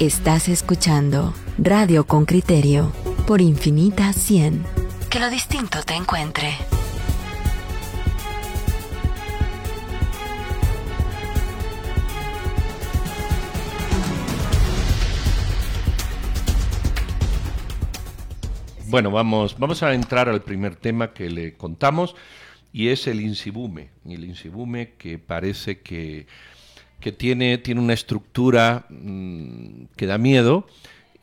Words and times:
Estás 0.00 0.48
escuchando 0.48 1.32
Radio 1.56 2.04
con 2.04 2.24
Criterio 2.24 2.92
por 3.28 3.40
Infinita 3.40 4.12
100. 4.12 4.64
Que 5.08 5.20
lo 5.20 5.30
distinto 5.30 5.84
te 5.86 5.94
encuentre. 5.94 6.52
Bueno, 18.88 19.12
vamos, 19.12 19.56
vamos 19.60 19.84
a 19.84 19.94
entrar 19.94 20.28
al 20.28 20.42
primer 20.42 20.74
tema 20.74 21.12
que 21.12 21.30
le 21.30 21.56
contamos 21.56 22.16
y 22.72 22.88
es 22.88 23.06
el 23.06 23.20
insibume. 23.20 23.90
El 24.04 24.24
insibume 24.24 24.94
que 24.98 25.18
parece 25.18 25.82
que, 25.82 26.26
que 27.00 27.12
tiene, 27.12 27.58
tiene 27.58 27.80
una 27.80 27.92
estructura 27.92 28.86
mm, 28.88 29.84
que 29.96 30.06
da 30.06 30.18
miedo 30.18 30.66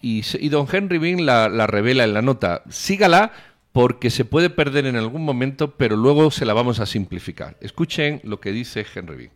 y, 0.01 0.23
y 0.39 0.49
don 0.49 0.67
Henry 0.71 0.97
Bean 0.97 1.25
la, 1.25 1.49
la 1.49 1.67
revela 1.67 2.03
en 2.03 2.13
la 2.13 2.21
nota. 2.21 2.63
Sígala 2.69 3.31
porque 3.71 4.09
se 4.09 4.25
puede 4.25 4.49
perder 4.49 4.85
en 4.85 4.95
algún 4.95 5.23
momento, 5.23 5.75
pero 5.77 5.95
luego 5.95 6.31
se 6.31 6.45
la 6.45 6.53
vamos 6.53 6.79
a 6.79 6.85
simplificar. 6.85 7.57
Escuchen 7.61 8.19
lo 8.23 8.39
que 8.39 8.51
dice 8.51 8.85
Henry 8.93 9.15
Bean. 9.15 9.31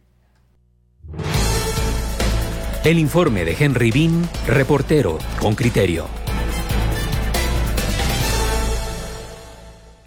El 2.84 3.00
informe 3.00 3.46
de 3.46 3.56
Henry 3.58 3.92
Bean, 3.92 4.30
reportero 4.46 5.18
con 5.40 5.56
criterio. 5.56 6.25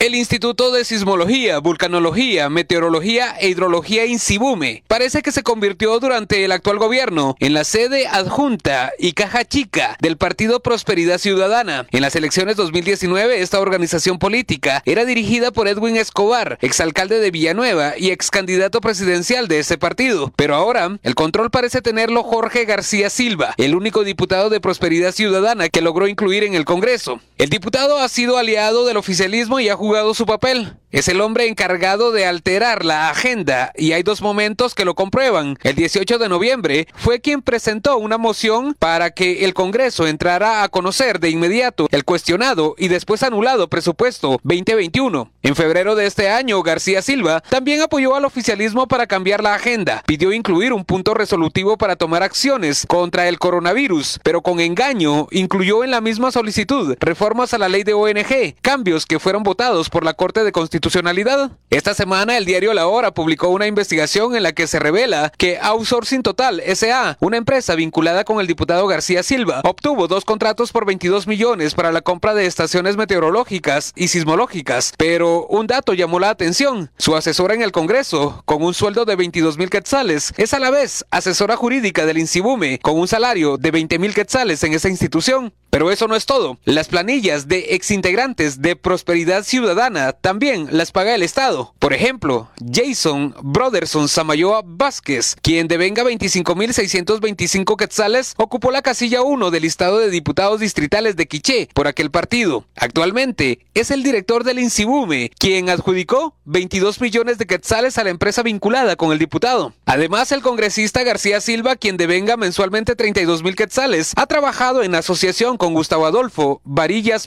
El 0.00 0.14
Instituto 0.14 0.70
de 0.70 0.84
Sismología, 0.84 1.58
Vulcanología, 1.58 2.48
Meteorología 2.48 3.34
e 3.40 3.48
Hidrología 3.48 4.06
INSIBUME 4.06 4.84
parece 4.86 5.22
que 5.22 5.32
se 5.32 5.42
convirtió 5.42 5.98
durante 5.98 6.44
el 6.44 6.52
actual 6.52 6.78
gobierno 6.78 7.34
en 7.40 7.52
la 7.52 7.64
sede 7.64 8.06
adjunta 8.06 8.92
y 8.96 9.14
caja 9.14 9.44
chica 9.44 9.96
del 10.00 10.16
Partido 10.16 10.60
Prosperidad 10.60 11.18
Ciudadana. 11.18 11.88
En 11.90 12.02
las 12.02 12.14
elecciones 12.14 12.54
2019, 12.54 13.40
esta 13.40 13.58
organización 13.58 14.20
política 14.20 14.84
era 14.86 15.04
dirigida 15.04 15.50
por 15.50 15.66
Edwin 15.66 15.96
Escobar, 15.96 16.58
exalcalde 16.60 17.18
de 17.18 17.32
Villanueva 17.32 17.94
y 17.98 18.10
ex 18.10 18.30
candidato 18.30 18.80
presidencial 18.80 19.48
de 19.48 19.58
ese 19.58 19.78
partido. 19.78 20.32
Pero 20.36 20.54
ahora, 20.54 20.96
el 21.02 21.16
control 21.16 21.50
parece 21.50 21.82
tenerlo 21.82 22.22
Jorge 22.22 22.66
García 22.66 23.10
Silva, 23.10 23.52
el 23.56 23.74
único 23.74 24.04
diputado 24.04 24.48
de 24.48 24.60
Prosperidad 24.60 25.10
Ciudadana 25.10 25.68
que 25.68 25.80
logró 25.80 26.06
incluir 26.06 26.44
en 26.44 26.54
el 26.54 26.64
Congreso. 26.64 27.20
El 27.38 27.50
diputado 27.50 27.98
ha 27.98 28.08
sido 28.08 28.36
aliado 28.36 28.84
del 28.84 28.96
oficialismo 28.96 29.60
y 29.60 29.68
ha 29.68 29.76
jugado 29.76 30.12
su 30.12 30.26
papel. 30.26 30.76
Es 30.90 31.06
el 31.06 31.20
hombre 31.20 31.46
encargado 31.46 32.10
de 32.10 32.26
alterar 32.26 32.84
la 32.84 33.10
agenda 33.10 33.72
y 33.76 33.92
hay 33.92 34.02
dos 34.02 34.22
momentos 34.22 34.74
que 34.74 34.84
lo 34.86 34.94
comprueban. 34.94 35.56
El 35.62 35.76
18 35.76 36.18
de 36.18 36.28
noviembre 36.30 36.88
fue 36.94 37.20
quien 37.20 37.42
presentó 37.42 37.98
una 37.98 38.18
moción 38.18 38.74
para 38.76 39.10
que 39.10 39.44
el 39.44 39.54
Congreso 39.54 40.08
entrara 40.08 40.64
a 40.64 40.68
conocer 40.68 41.20
de 41.20 41.30
inmediato 41.30 41.86
el 41.92 42.04
cuestionado 42.04 42.74
y 42.76 42.88
después 42.88 43.22
anulado 43.22 43.68
presupuesto 43.68 44.40
2021. 44.42 45.30
En 45.42 45.54
febrero 45.54 45.94
de 45.94 46.06
este 46.06 46.30
año, 46.30 46.62
García 46.62 47.02
Silva 47.02 47.42
también 47.50 47.82
apoyó 47.82 48.16
al 48.16 48.24
oficialismo 48.24 48.88
para 48.88 49.06
cambiar 49.06 49.42
la 49.42 49.54
agenda. 49.54 50.02
Pidió 50.06 50.32
incluir 50.32 50.72
un 50.72 50.86
punto 50.86 51.14
resolutivo 51.14 51.76
para 51.76 51.96
tomar 51.96 52.22
acciones 52.22 52.86
contra 52.88 53.28
el 53.28 53.38
coronavirus, 53.38 54.20
pero 54.24 54.40
con 54.40 54.58
engaño 54.58 55.28
incluyó 55.30 55.84
en 55.84 55.90
la 55.92 56.00
misma 56.00 56.32
solicitud 56.32 56.96
a 57.28 57.58
la 57.58 57.68
ley 57.68 57.84
de 57.84 57.92
ONG, 57.92 58.54
cambios 58.62 59.04
que 59.04 59.18
fueron 59.18 59.42
votados 59.42 59.90
por 59.90 60.02
la 60.02 60.14
Corte 60.14 60.44
de 60.44 60.50
constitucionalidad. 60.50 61.50
Esta 61.68 61.92
semana 61.92 62.38
el 62.38 62.46
diario 62.46 62.72
La 62.72 62.88
Hora 62.88 63.12
publicó 63.12 63.48
una 63.48 63.66
investigación 63.66 64.34
en 64.34 64.42
la 64.42 64.52
que 64.52 64.66
se 64.66 64.78
revela 64.78 65.30
que 65.36 65.58
Outsourcing 65.60 66.22
Total 66.22 66.62
SA, 66.74 67.18
una 67.20 67.36
empresa 67.36 67.74
vinculada 67.74 68.24
con 68.24 68.40
el 68.40 68.46
diputado 68.46 68.86
García 68.86 69.22
Silva, 69.22 69.60
obtuvo 69.64 70.08
dos 70.08 70.24
contratos 70.24 70.72
por 70.72 70.86
22 70.86 71.26
millones 71.26 71.74
para 71.74 71.92
la 71.92 72.00
compra 72.00 72.32
de 72.32 72.46
estaciones 72.46 72.96
meteorológicas 72.96 73.92
y 73.94 74.08
sismológicas, 74.08 74.94
pero 74.96 75.46
un 75.48 75.66
dato 75.66 75.92
llamó 75.92 76.18
la 76.18 76.30
atención. 76.30 76.90
Su 76.96 77.14
asesora 77.14 77.54
en 77.54 77.60
el 77.60 77.72
Congreso, 77.72 78.42
con 78.46 78.62
un 78.62 78.72
sueldo 78.72 79.04
de 79.04 79.16
22 79.16 79.58
mil 79.58 79.68
quetzales, 79.68 80.32
es 80.38 80.54
a 80.54 80.58
la 80.58 80.70
vez 80.70 81.04
asesora 81.10 81.56
jurídica 81.56 82.06
del 82.06 82.18
Insibume, 82.18 82.78
con 82.78 82.98
un 82.98 83.06
salario 83.06 83.58
de 83.58 83.70
20 83.70 83.98
mil 83.98 84.14
quetzales 84.14 84.64
en 84.64 84.72
esa 84.72 84.88
institución. 84.88 85.52
Pero 85.70 85.90
eso 85.90 86.08
no 86.08 86.16
es 86.16 86.24
todo. 86.24 86.58
Las 86.64 86.88
planillas 86.88 87.17
de 87.18 87.74
exintegrantes 87.74 88.62
de 88.62 88.76
Prosperidad 88.76 89.42
Ciudadana 89.42 90.12
también 90.12 90.68
las 90.70 90.92
paga 90.92 91.16
el 91.16 91.24
Estado. 91.24 91.74
Por 91.80 91.92
ejemplo, 91.92 92.48
Jason 92.72 93.34
Broderson 93.42 94.08
Samayoa 94.08 94.62
Vázquez, 94.64 95.34
quien 95.42 95.66
devenga 95.66 96.04
25.625 96.04 97.76
quetzales, 97.76 98.34
ocupó 98.36 98.70
la 98.70 98.82
casilla 98.82 99.22
1 99.22 99.50
del 99.50 99.62
listado 99.64 99.98
de 99.98 100.10
diputados 100.10 100.60
distritales 100.60 101.16
de 101.16 101.26
Quiché 101.26 101.68
por 101.74 101.88
aquel 101.88 102.12
partido. 102.12 102.66
Actualmente 102.76 103.66
es 103.74 103.90
el 103.90 104.04
director 104.04 104.44
del 104.44 104.60
Insibume, 104.60 105.32
quien 105.40 105.70
adjudicó 105.70 106.36
22 106.44 107.00
millones 107.00 107.38
de 107.38 107.46
quetzales 107.46 107.98
a 107.98 108.04
la 108.04 108.10
empresa 108.10 108.44
vinculada 108.44 108.94
con 108.94 109.10
el 109.10 109.18
diputado. 109.18 109.74
Además, 109.86 110.30
el 110.30 110.40
congresista 110.40 111.02
García 111.02 111.40
Silva, 111.40 111.74
quien 111.74 111.96
devenga 111.96 112.36
mensualmente 112.36 112.94
32 112.94 113.42
mil 113.42 113.56
quetzales, 113.56 114.12
ha 114.14 114.26
trabajado 114.26 114.84
en 114.84 114.94
asociación 114.94 115.56
con 115.56 115.74
Gustavo 115.74 116.06
Adolfo 116.06 116.62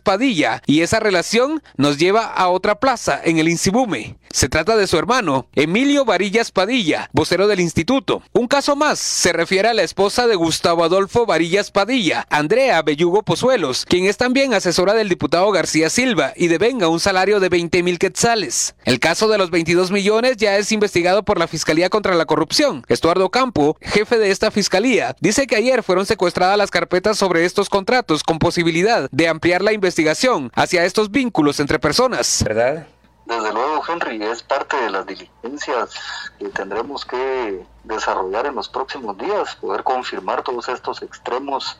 Padilla 0.04 0.62
y 0.68 0.82
esa 0.82 1.00
relación 1.00 1.64
nos 1.76 1.98
lleva 1.98 2.26
a 2.26 2.50
otra 2.50 2.80
plaza 2.80 3.20
en 3.24 3.40
el 3.40 3.50
Insibume. 3.50 4.18
Se 4.30 4.48
trata 4.48 4.78
de 4.78 4.88
su 4.88 4.98
hermano, 4.98 5.48
Emilio 5.56 6.06
Varillas 6.06 6.52
Padilla, 6.52 7.10
vocero 7.12 7.48
del 7.48 7.60
instituto. 7.60 8.24
Un 8.32 8.48
caso 8.48 8.78
más 8.78 9.00
se 9.00 9.34
refiere 9.34 9.68
a 9.68 9.74
la 9.74 9.82
esposa 9.82 10.26
de 10.26 10.36
Gustavo 10.36 10.86
Adolfo 10.86 11.26
Varillas 11.26 11.72
Padilla, 11.72 12.28
Andrea 12.30 12.82
Bellugo 12.82 13.24
Pozuelos, 13.24 13.86
quien 13.86 14.06
es 14.06 14.16
también 14.16 14.54
asesora 14.54 14.94
del 14.94 15.10
diputado 15.10 15.52
García 15.52 15.90
Silva 15.90 16.32
y 16.38 16.48
devenga 16.48 16.88
un 16.88 17.02
salario 17.02 17.42
de 17.42 17.50
20 17.50 17.84
mil 17.84 18.00
quetzales. 18.00 18.76
El 18.86 19.00
caso 19.00 19.28
de 19.28 19.38
los 19.38 19.50
22 19.52 19.92
millones 19.92 20.38
ya 20.38 20.58
es 20.58 20.72
investigado 20.72 21.24
por 21.24 21.38
la 21.38 21.48
Fiscalía 21.48 21.90
contra 21.90 22.16
la 22.16 22.26
Corrupción. 22.26 22.86
Estuardo 22.88 23.32
Campo, 23.32 23.78
jefe 23.82 24.18
de 24.18 24.32
esta 24.32 24.52
fiscalía, 24.52 25.16
dice 25.20 25.46
que 25.46 25.58
ayer 25.58 25.84
fueron 25.84 26.06
secuestradas 26.06 26.58
las 26.58 26.72
carpetas 26.72 27.18
sobre 27.18 27.44
estos 27.44 27.70
contratos 27.70 28.24
con 28.24 28.40
posibilidad 28.40 29.10
de 29.12 29.28
ampliar 29.28 29.62
la 29.62 29.71
investigación 29.74 30.52
hacia 30.56 30.86
estos 30.86 31.12
vínculos 31.12 31.60
entre 31.60 31.80
personas. 31.80 32.44
¿Verdad? 32.44 32.88
Desde 33.26 33.54
luego, 33.54 33.82
Henry, 33.88 34.22
es 34.24 34.44
parte 34.44 34.76
de 34.78 34.90
las 34.90 35.06
diligencias 35.06 35.94
que 36.38 36.50
tendremos 36.50 37.06
que 37.06 37.64
desarrollar 37.84 38.48
en 38.48 38.56
los 38.56 38.68
próximos 38.68 39.18
días, 39.18 39.56
poder 39.56 39.84
confirmar 39.84 40.44
todos 40.44 40.68
estos 40.70 41.02
extremos, 41.02 41.80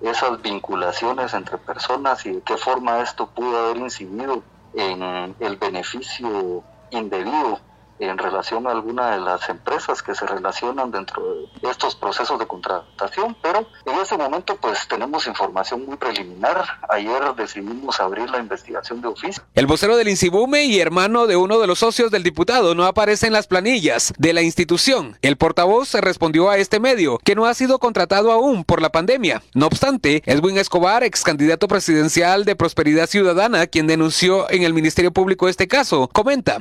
esas 0.00 0.40
vinculaciones 0.42 1.32
entre 1.34 1.58
personas 1.58 2.26
y 2.26 2.32
de 2.32 2.40
qué 2.42 2.56
forma 2.56 3.00
esto 3.00 3.26
pudo 3.26 3.66
haber 3.66 3.76
incidido 3.76 4.42
en 4.74 5.34
el 5.38 5.56
beneficio 5.56 6.64
indebido 6.90 7.60
en 7.98 8.18
relación 8.18 8.66
a 8.66 8.70
alguna 8.70 9.12
de 9.12 9.20
las 9.20 9.48
empresas 9.48 10.02
que 10.02 10.14
se 10.14 10.26
relacionan 10.26 10.90
dentro 10.90 11.22
de 11.60 11.70
estos 11.70 11.94
procesos 11.94 12.38
de 12.38 12.46
contratación, 12.46 13.36
pero 13.40 13.66
en 13.86 13.98
ese 14.00 14.16
momento 14.16 14.56
pues 14.56 14.86
tenemos 14.88 15.26
información 15.26 15.86
muy 15.86 15.96
preliminar. 15.96 16.64
Ayer 16.88 17.22
decidimos 17.36 18.00
abrir 18.00 18.28
la 18.30 18.38
investigación 18.38 19.00
de 19.00 19.08
oficio. 19.08 19.42
El 19.54 19.66
vocero 19.66 19.96
del 19.96 20.08
Insibume 20.08 20.64
y 20.64 20.80
hermano 20.80 21.26
de 21.26 21.36
uno 21.36 21.58
de 21.58 21.66
los 21.66 21.78
socios 21.78 22.10
del 22.10 22.22
diputado 22.22 22.74
no 22.74 22.84
aparece 22.84 23.26
en 23.26 23.32
las 23.32 23.46
planillas 23.46 24.12
de 24.18 24.32
la 24.32 24.42
institución. 24.42 25.16
El 25.22 25.36
portavoz 25.36 25.88
se 25.88 26.00
respondió 26.00 26.50
a 26.50 26.58
este 26.58 26.80
medio 26.80 27.18
que 27.18 27.34
no 27.34 27.46
ha 27.46 27.54
sido 27.54 27.78
contratado 27.78 28.32
aún 28.32 28.64
por 28.64 28.82
la 28.82 28.90
pandemia. 28.90 29.42
No 29.54 29.66
obstante, 29.66 30.22
Edwin 30.26 30.58
Escobar, 30.58 31.04
ex 31.04 31.22
candidato 31.22 31.68
presidencial 31.68 32.44
de 32.44 32.56
Prosperidad 32.56 33.08
Ciudadana, 33.08 33.66
quien 33.66 33.86
denunció 33.86 34.50
en 34.50 34.62
el 34.62 34.74
Ministerio 34.74 35.12
Público 35.12 35.48
este 35.48 35.68
caso, 35.68 36.08
comenta. 36.12 36.60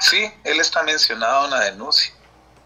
Sí, 0.00 0.30
él 0.44 0.60
está 0.64 0.82
mencionado 0.82 1.44
en 1.44 1.50
la 1.52 1.60
denuncia. 1.60 2.12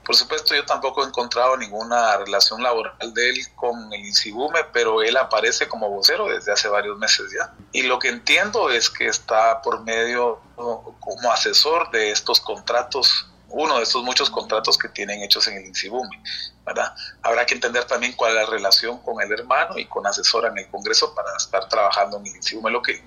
Por 0.05 0.17
supuesto, 0.17 0.55
yo 0.55 0.65
tampoco 0.65 1.05
he 1.05 1.07
encontrado 1.07 1.55
ninguna 1.59 2.17
relación 2.17 2.63
laboral 2.63 3.13
de 3.13 3.29
él 3.29 3.37
con 3.55 3.93
el 3.93 4.07
INSIBUME, 4.07 4.61
pero 4.73 5.03
él 5.03 5.15
aparece 5.19 5.69
como 5.69 5.91
vocero 5.91 6.29
desde 6.29 6.51
hace 6.51 6.67
varios 6.69 6.97
meses 6.97 7.27
ya. 7.31 7.53
Y 7.73 7.83
lo 7.83 7.99
que 7.99 8.09
entiendo 8.09 8.71
es 8.71 8.89
que 8.89 9.07
está 9.07 9.61
por 9.61 9.83
medio, 9.83 10.41
como 10.57 11.31
asesor 11.31 11.91
de 11.91 12.11
estos 12.11 12.41
contratos, 12.41 13.27
uno 13.51 13.77
de 13.77 13.83
estos 13.83 14.03
muchos 14.03 14.31
contratos 14.31 14.79
que 14.79 14.89
tienen 14.89 15.23
hechos 15.23 15.47
en 15.47 15.59
el 15.59 15.67
INSIBUME. 15.67 16.23
¿verdad? 16.69 16.95
Habrá 17.23 17.47
que 17.47 17.55
entender 17.55 17.85
también 17.85 18.13
cuál 18.13 18.31
es 18.31 18.37
la 18.37 18.47
relación 18.47 18.99
con 19.03 19.21
el 19.23 19.33
hermano 19.33 19.79
y 19.79 19.87
con 19.87 20.07
asesora 20.07 20.49
en 20.49 20.59
el 20.59 20.69
Congreso 20.69 21.15
para 21.15 21.35
estar 21.37 21.69
trabajando 21.69 22.19
en 22.19 22.27
el 22.27 22.37
INSIBUME. 22.37 22.71
Lo 22.71 22.83
que, 22.83 23.03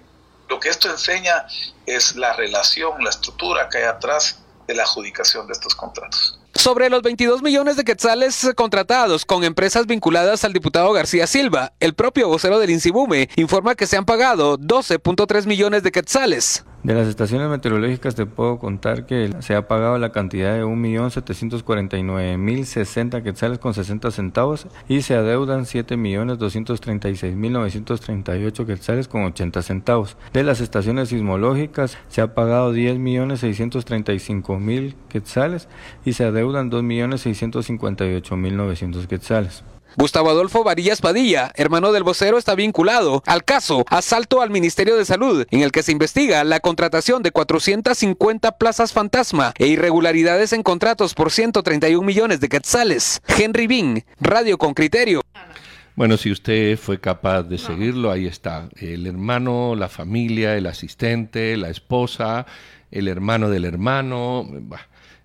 lo 0.50 0.60
que 0.60 0.70
esto 0.70 0.90
enseña 0.90 1.46
es 1.86 2.16
la 2.16 2.34
relación, 2.34 3.04
la 3.04 3.12
estructura 3.12 3.70
que 3.70 3.80
hay 3.80 3.84
atrás 3.86 4.41
de 4.68 4.76
la 4.76 4.84
adjudicación 4.84 5.48
de 5.48 5.54
estos 5.54 5.76
contratos. 5.76 6.41
Sobre 6.62 6.92
los 6.92 7.02
22 7.02 7.42
millones 7.42 7.76
de 7.76 7.84
quetzales 7.84 8.52
contratados 8.56 9.26
con 9.26 9.44
empresas 9.44 9.88
vinculadas 9.88 10.46
al 10.46 10.54
diputado 10.54 10.94
García 10.94 11.26
Silva, 11.26 11.74
el 11.80 11.96
propio 11.96 12.28
vocero 12.28 12.60
del 12.60 12.70
Insibume 12.70 13.30
informa 13.36 13.74
que 13.74 13.88
se 13.88 13.98
han 13.98 14.06
pagado 14.06 14.60
12.3 14.60 15.48
millones 15.48 15.82
de 15.82 15.92
quetzales. 15.92 16.64
De 16.84 16.96
las 16.96 17.08
estaciones 17.08 17.48
meteorológicas 17.48 18.16
te 18.16 18.26
puedo 18.26 18.58
contar 18.58 19.06
que 19.06 19.30
se 19.42 19.54
ha 19.54 19.68
pagado 19.68 20.00
la 20.00 20.12
cantidad 20.12 20.56
de 20.56 20.64
1.749.060 20.64 23.22
quetzales 23.22 23.60
con 23.60 23.76
60 23.76 24.10
centavos 24.10 24.66
y 24.88 25.04
se 25.04 25.14
adeudan 25.14 25.66
7.236.938 25.66 28.66
quetzales 28.66 29.08
con 29.08 29.26
80 29.26 29.62
centavos. 29.62 30.18
De 30.34 30.42
las 30.42 30.60
estaciones 30.60 31.10
sismológicas 31.10 32.00
se 32.08 32.22
ha 32.22 32.34
pagado 32.34 32.74
10.635.000 32.74 34.96
quetzales 35.08 35.68
y 36.04 36.14
se 36.14 36.24
adeudan 36.24 36.51
2.658.900 36.52 39.08
quetzales. 39.08 39.64
Gustavo 39.98 40.30
Adolfo 40.30 40.64
Varillas 40.64 41.02
Padilla, 41.02 41.52
hermano 41.56 41.92
del 41.92 42.04
vocero, 42.04 42.38
está 42.38 42.56
vinculado 42.56 43.22
al 43.26 43.44
caso 43.44 43.84
Asalto 43.90 44.42
al 44.42 44.50
Ministerio 44.50 44.96
de 44.96 45.04
Salud, 45.04 45.46
en 45.52 45.60
el 45.62 45.74
que 45.74 45.84
se 45.84 45.92
investiga 45.92 46.46
la 46.46 46.62
contratación 46.62 47.24
de 47.24 47.32
450 47.32 48.54
plazas 48.54 48.94
fantasma 48.94 49.54
e 49.58 49.68
irregularidades 49.68 50.54
en 50.54 50.64
contratos 50.64 51.14
por 51.14 51.30
131 51.30 52.06
millones 52.06 52.40
de 52.40 52.48
quetzales. 52.48 53.22
Henry 53.28 53.68
Bean, 53.68 54.06
Radio 54.22 54.58
con 54.58 54.74
Criterio. 54.74 55.24
Bueno, 55.96 56.16
si 56.16 56.32
usted 56.32 56.78
fue 56.78 57.02
capaz 57.02 57.44
de 57.44 57.58
seguirlo, 57.58 58.12
ahí 58.12 58.28
está. 58.28 58.70
El 58.78 59.08
hermano, 59.08 59.76
la 59.76 59.90
familia, 59.90 60.56
el 60.56 60.68
asistente, 60.68 61.58
la 61.58 61.70
esposa, 61.70 62.46
el 62.92 63.10
hermano 63.10 63.50
del 63.50 63.66
hermano, 63.66 64.48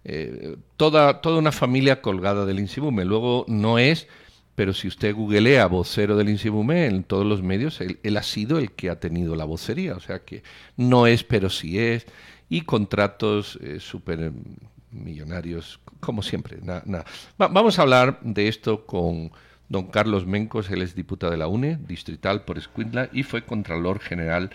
eh, 0.08 0.56
toda, 0.76 1.20
toda 1.20 1.38
una 1.38 1.52
familia 1.52 2.00
colgada 2.00 2.46
del 2.46 2.60
Insibume. 2.60 3.04
Luego 3.04 3.44
no 3.48 3.78
es 3.78 4.08
pero 4.56 4.72
si 4.72 4.88
usted 4.88 5.14
googlea 5.14 5.66
vocero 5.66 6.16
del 6.16 6.30
INSIBUME 6.30 6.86
en 6.86 7.04
todos 7.04 7.26
los 7.26 7.42
medios, 7.42 7.80
él, 7.80 8.16
ha 8.16 8.22
sido 8.22 8.58
el 8.58 8.72
que 8.72 8.88
ha 8.88 8.98
tenido 8.98 9.36
la 9.36 9.44
vocería, 9.44 9.94
o 9.94 10.00
sea 10.00 10.20
que 10.20 10.42
no 10.76 11.06
es, 11.06 11.22
pero 11.22 11.50
sí 11.50 11.78
es, 11.78 12.06
y 12.48 12.62
contratos 12.62 13.58
eh, 13.62 13.78
súper 13.80 14.32
millonarios, 14.90 15.78
como 16.00 16.22
siempre. 16.22 16.58
vamos 17.36 17.78
a 17.78 17.82
hablar 17.82 18.18
de 18.22 18.48
esto 18.48 18.86
con 18.86 19.30
don 19.68 19.88
Carlos 19.88 20.26
Mencos, 20.26 20.70
él 20.70 20.80
es 20.80 20.94
diputado 20.94 21.32
de 21.32 21.38
la 21.38 21.48
UNE, 21.48 21.78
distrital 21.86 22.44
por 22.44 22.56
Escuintla, 22.56 23.10
y 23.12 23.24
fue 23.24 23.44
Contralor 23.44 24.00
General 24.00 24.50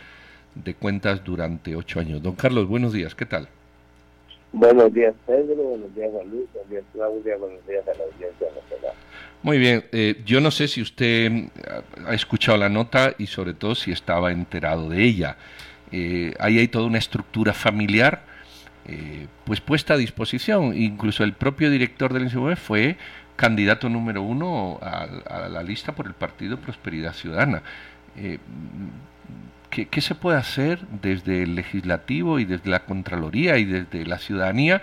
de 0.56 0.74
Cuentas 0.74 1.24
durante 1.24 1.76
ocho 1.76 2.00
años. 2.00 2.24
Don 2.24 2.36
Carlos, 2.36 2.68
buenos 2.68 2.92
días, 2.92 3.14
¿qué 3.14 3.28
tal? 3.28 3.50
Buenos 4.54 4.94
días, 4.94 5.14
Pedro, 5.26 5.56
buenos 5.56 5.96
días, 5.96 6.10
Juan 6.12 6.30
Luis, 6.30 6.44
buenos 6.54 6.70
días, 6.70 6.84
Claudia, 6.92 7.38
buenos 7.38 7.66
días 7.66 7.88
a 7.88 7.98
la 7.98 8.04
audiencia 8.04 8.48
nacional. 8.48 8.96
Muy 9.44 9.58
bien, 9.58 9.86
eh, 9.94 10.22
yo 10.26 10.42
no 10.42 10.52
sé 10.52 10.68
si 10.68 10.82
usted 10.82 11.32
mm, 11.32 11.48
ha 12.06 12.14
escuchado 12.14 12.58
la 12.58 12.68
nota 12.68 13.16
y 13.18 13.28
sobre 13.28 13.54
todo 13.54 13.76
si 13.76 13.92
estaba 13.92 14.32
enterado 14.32 14.90
de 14.90 15.04
ella. 15.04 15.38
Eh, 15.94 16.34
ahí 16.38 16.60
hay 16.60 16.68
toda 16.68 16.86
una 16.86 16.98
estructura 16.98 17.54
familiar 17.54 18.24
eh, 18.86 19.28
pues 19.46 19.62
puesta 19.62 19.94
a 19.94 19.98
disposición. 19.98 20.76
Incluso 20.76 21.24
el 21.24 21.32
propio 21.32 21.70
director 21.70 22.12
del 22.12 22.24
INSIBUE 22.24 22.58
fue 22.58 22.98
candidato 23.38 23.88
número 23.88 24.22
uno 24.22 24.80
a, 24.82 25.48
la 25.50 25.64
lista 25.64 25.96
por 25.96 26.08
el 26.08 26.14
Partido 26.14 26.58
Prosperidad 26.58 27.14
Ciudadana. 27.14 27.64
¿Qué, 29.72 29.88
¿Qué 29.88 30.02
se 30.02 30.14
puede 30.14 30.38
hacer 30.38 30.80
desde 31.02 31.44
el 31.44 31.56
legislativo 31.56 32.38
y 32.38 32.46
desde 32.46 32.70
la 32.70 32.86
Contraloría 32.86 33.58
y 33.58 33.66
desde 33.66 34.06
la 34.06 34.20
ciudadanía 34.20 34.82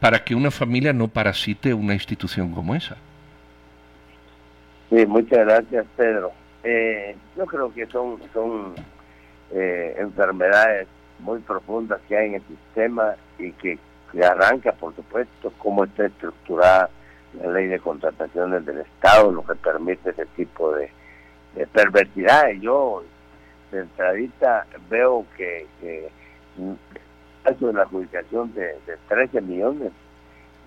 para 0.00 0.24
que 0.24 0.34
una 0.34 0.50
familia 0.50 0.92
no 0.92 1.08
parasite 1.08 1.72
una 1.72 1.94
institución 1.94 2.52
como 2.52 2.74
esa? 2.74 2.96
Sí, 4.90 5.06
muchas 5.06 5.38
gracias, 5.46 5.86
Pedro. 5.96 6.32
Eh, 6.62 7.16
yo 7.36 7.46
creo 7.46 7.72
que 7.72 7.86
son, 7.86 8.18
son 8.32 8.74
eh, 9.52 9.96
enfermedades 9.98 10.86
muy 11.18 11.38
profundas 11.40 12.00
que 12.08 12.16
hay 12.16 12.28
en 12.28 12.34
el 12.34 12.42
sistema 12.42 13.14
y 13.38 13.52
que, 13.52 13.78
arranca, 14.22 14.72
por 14.72 14.94
supuesto, 14.96 15.52
cómo 15.58 15.84
está 15.84 16.06
estructurada 16.06 16.88
la 17.42 17.52
ley 17.52 17.66
de 17.66 17.78
contrataciones 17.78 18.64
del 18.64 18.78
Estado, 18.78 19.30
lo 19.30 19.44
que 19.44 19.54
permite 19.56 20.10
ese 20.10 20.24
tipo 20.36 20.72
de, 20.72 20.90
de 21.54 21.66
perversidades. 21.66 22.60
Yo, 22.62 23.02
de 23.70 23.80
entradita, 23.80 24.66
veo 24.88 25.24
que, 25.36 25.66
que 25.80 26.08
de 27.44 27.72
la 27.72 27.82
adjudicación 27.82 28.52
de, 28.54 28.66
de 28.86 28.96
13 29.08 29.40
millones 29.40 29.92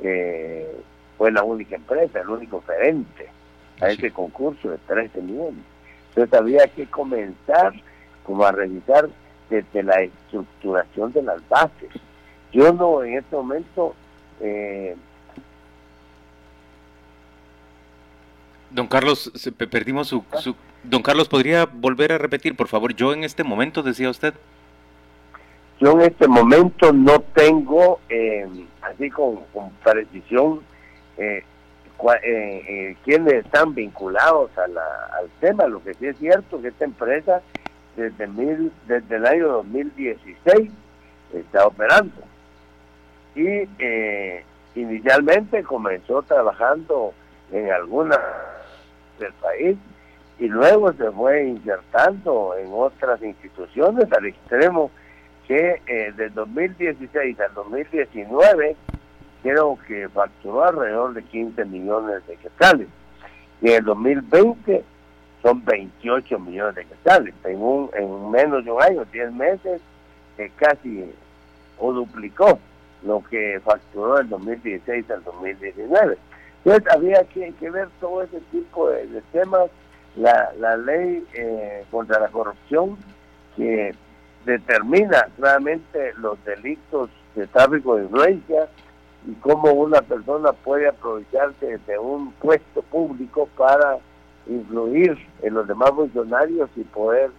eh, 0.02 0.82
fue 1.18 1.32
la 1.32 1.44
única 1.44 1.76
empresa, 1.76 2.22
el 2.22 2.30
único 2.30 2.64
gerente 2.66 3.28
a 3.82 3.90
ese 3.90 4.12
concurso 4.12 4.70
de 4.70 4.78
13 4.80 5.22
millones. 5.22 5.64
Entonces 6.10 6.34
había 6.34 6.68
que 6.68 6.86
comenzar 6.88 7.74
como 8.24 8.44
a 8.44 8.52
revisar 8.52 9.10
desde 9.50 9.84
la 9.84 10.02
estructuración 10.02 11.12
de 11.14 11.24
las 11.24 11.48
bases. 11.50 11.90
Yo 12.52 12.74
no 12.74 13.04
en 13.04 13.18
este 13.18 13.36
momento... 13.36 13.96
Eh, 14.42 14.96
Don 18.72 18.88
Carlos, 18.88 19.32
perdimos 19.70 20.10
su, 20.10 20.24
Don 20.84 21.02
Carlos, 21.02 21.28
¿podría 21.28 21.66
volver 21.66 22.14
a 22.14 22.18
repetir, 22.18 22.56
por 22.56 22.68
favor? 22.68 22.94
Yo 22.94 23.14
en 23.14 23.24
este 23.24 23.44
momento, 23.44 23.84
decía 23.84 24.10
usted. 24.10 24.34
Yo 25.80 25.92
en 25.92 26.02
este 26.02 26.28
momento 26.28 26.92
no 26.94 27.20
tengo, 27.20 28.00
eh, 28.10 28.48
así 28.82 29.10
con, 29.10 29.40
precisión, 29.84 30.62
eh, 31.18 31.44
eh, 32.24 32.24
eh, 32.24 32.96
quienes 33.04 33.46
están 33.46 33.76
vinculados 33.76 34.52
a 34.58 34.64
al 34.64 35.30
tema. 35.42 35.68
Lo 35.68 35.84
que 35.84 35.94
sí 35.96 36.08
es 36.08 36.18
cierto 36.18 36.62
que 36.62 36.70
esta 36.70 36.86
empresa 36.86 37.42
desde, 37.96 38.28
mil, 38.28 38.72
desde 38.88 39.16
el 39.18 39.26
año 39.26 39.48
2016 39.50 40.72
está 41.34 41.68
operando. 41.68 42.22
Y 43.36 43.68
eh, 43.80 44.44
inicialmente 44.76 45.64
comenzó 45.64 46.22
trabajando 46.24 47.14
en 47.52 47.70
algunas 47.72 48.20
del 49.20 49.34
país 49.34 49.78
y 50.40 50.48
luego 50.48 50.94
se 50.94 51.12
fue 51.12 51.48
insertando 51.48 52.56
en 52.58 52.70
otras 52.72 53.22
instituciones 53.22 54.12
al 54.12 54.26
extremo 54.26 54.90
que 55.48 55.82
eh, 55.88 56.14
del 56.16 56.34
2016 56.34 57.40
al 57.40 57.54
2019 57.54 58.76
creo 59.44 59.78
que 59.88 60.08
facturó 60.10 60.64
alrededor 60.64 61.14
de 61.14 61.24
15 61.24 61.66
millones 61.66 62.26
de 62.28 62.36
quetzales. 62.38 62.88
Y 63.62 63.70
en 63.70 63.76
el 63.76 63.86
2020 63.86 64.84
son 65.42 65.66
28 65.66 66.40
millones 66.40 66.76
de 66.76 66.86
quetzales. 66.86 67.34
En, 67.44 67.62
un, 67.62 67.90
en 67.94 68.32
menos 68.32 68.64
de 68.64 68.72
un 68.72 68.82
año, 68.82 69.06
10 69.12 69.34
meses, 69.34 69.82
eh, 70.38 70.52
casi 70.56 71.12
o 71.78 71.94
duplicó 71.94 72.60
lo 73.04 73.24
que 73.30 73.60
facturó 73.64 74.18
del 74.18 74.30
2016 74.30 75.10
al 75.12 75.24
2019. 75.24 76.18
Entonces 76.64 76.94
había 76.94 77.24
que, 77.24 77.70
ver 77.70 77.88
todo 78.00 78.22
ese 78.24 78.40
tipo 78.52 78.90
de, 78.90 79.22
temas. 79.32 79.70
La, 80.16 80.52
la 80.58 80.76
ley 80.78 81.24
eh, 81.34 81.86
contra 81.92 82.20
la 82.20 82.28
corrupción 82.30 82.98
que 83.56 83.94
determina 84.46 85.28
claramente 85.38 86.14
los 86.18 86.44
delitos 86.44 87.10
de 87.36 87.48
tráfico 87.48 87.96
de 87.96 88.04
influencia, 88.04 88.70
y 89.28 89.34
cómo 89.36 89.72
una 89.74 90.02
persona 90.02 90.54
puede 90.54 90.88
aprovecharse 90.88 91.78
de 91.86 92.00
un 92.00 92.32
puesto 92.34 92.82
público 92.84 93.50
para 93.58 93.98
influir 94.48 95.18
en 95.42 95.54
los 95.54 95.68
demás 95.68 95.92
funcionarios 95.92 96.70
y 96.76 96.84
poder 96.84 97.32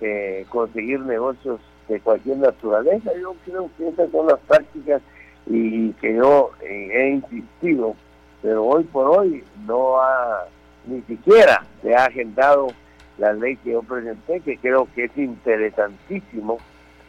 eh, 0.00 0.44
conseguir 0.48 1.00
negocios 1.00 1.60
de 1.88 2.00
cualquier 2.00 2.38
naturaleza. 2.38 3.12
Yo 3.20 3.34
creo 3.44 3.70
que 3.76 3.88
esas 3.88 4.10
son 4.10 4.26
las 4.26 4.38
prácticas 4.40 5.00
y 5.46 5.92
que 5.94 6.14
yo 6.14 6.50
eh, 6.60 6.90
he 6.92 7.10
insistido, 7.10 7.94
pero 8.42 8.64
hoy 8.64 8.84
por 8.84 9.18
hoy 9.18 9.44
no 9.66 10.00
ha, 10.00 10.44
ni 10.86 11.00
siquiera 11.02 11.64
se 11.82 11.94
ha 11.94 12.04
agendado 12.06 12.68
la 13.18 13.32
ley 13.32 13.56
que 13.56 13.72
yo 13.72 13.82
presenté, 13.82 14.40
que 14.40 14.56
creo 14.58 14.88
que 14.94 15.04
es 15.04 15.16
interesantísimo 15.16 16.58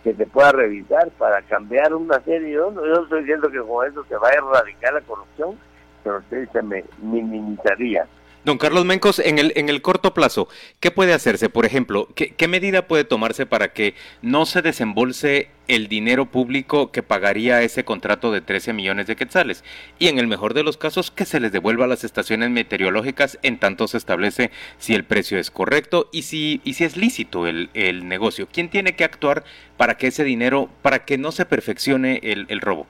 que 0.03 0.13
se 0.13 0.25
pueda 0.25 0.51
revisar 0.51 1.09
para 1.11 1.41
cambiar 1.43 1.93
una 1.93 2.19
serie. 2.21 2.51
Yo 2.51 2.71
no, 2.71 2.85
yo 2.85 3.03
estoy 3.03 3.21
diciendo 3.21 3.49
que 3.49 3.59
con 3.59 3.87
eso 3.87 4.03
se 4.05 4.17
va 4.17 4.29
a 4.29 4.33
erradicar 4.33 4.93
la 4.93 5.01
corrupción, 5.01 5.57
pero 6.03 6.17
usted 6.17 6.49
se 6.51 6.61
me 6.61 6.83
minimizaría. 7.01 8.05
Don 8.45 8.57
Carlos 8.57 8.83
Mencos, 8.83 9.19
en 9.19 9.39
el, 9.39 9.53
en 9.55 9.69
el 9.69 9.81
corto 9.81 10.13
plazo, 10.13 10.49
¿qué 10.81 10.91
puede 10.91 11.13
hacerse? 11.13 11.47
Por 11.47 11.65
ejemplo, 11.65 12.09
¿qué, 12.13 12.33
¿qué, 12.35 12.49
medida 12.49 12.89
puede 12.89 13.05
tomarse 13.05 13.45
para 13.45 13.71
que 13.71 13.95
no 14.21 14.45
se 14.45 14.61
desembolse 14.61 15.47
el 15.69 15.87
dinero 15.87 16.25
público 16.25 16.91
que 16.91 17.03
pagaría 17.03 17.61
ese 17.61 17.85
contrato 17.85 18.33
de 18.33 18.41
13 18.41 18.73
millones 18.73 19.07
de 19.07 19.15
quetzales? 19.15 19.63
Y 19.97 20.09
en 20.09 20.19
el 20.19 20.27
mejor 20.27 20.53
de 20.53 20.63
los 20.63 20.75
casos, 20.75 21.09
que 21.09 21.23
se 21.23 21.39
les 21.39 21.53
devuelva 21.53 21.85
a 21.85 21.87
las 21.87 22.03
estaciones 22.03 22.49
meteorológicas 22.49 23.39
en 23.43 23.59
tanto 23.59 23.87
se 23.87 23.95
establece 23.95 24.51
si 24.77 24.93
el 24.93 25.05
precio 25.05 25.39
es 25.39 25.49
correcto 25.49 26.09
y 26.11 26.23
si, 26.23 26.59
y 26.65 26.73
si 26.73 26.83
es 26.83 26.97
lícito 26.97 27.47
el, 27.47 27.69
el 27.73 28.09
negocio. 28.09 28.49
¿Quién 28.51 28.67
tiene 28.67 28.97
que 28.97 29.05
actuar 29.05 29.45
para 29.77 29.95
que 29.95 30.07
ese 30.07 30.25
dinero, 30.25 30.69
para 30.81 31.05
que 31.05 31.17
no 31.17 31.31
se 31.31 31.45
perfeccione 31.45 32.19
el, 32.23 32.45
el 32.49 32.59
robo? 32.59 32.87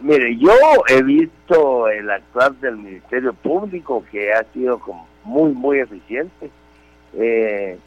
Mire, 0.00 0.36
yo 0.36 0.52
he 0.88 1.02
visto 1.02 1.88
el 1.88 2.10
actuar 2.10 2.52
del 2.54 2.76
Ministerio 2.76 3.32
Público 3.34 4.04
que 4.10 4.32
ha 4.32 4.44
sido 4.52 4.80
muy, 5.24 5.52
muy 5.52 5.78
eficiente. 5.78 6.50
Eh, 7.14 7.78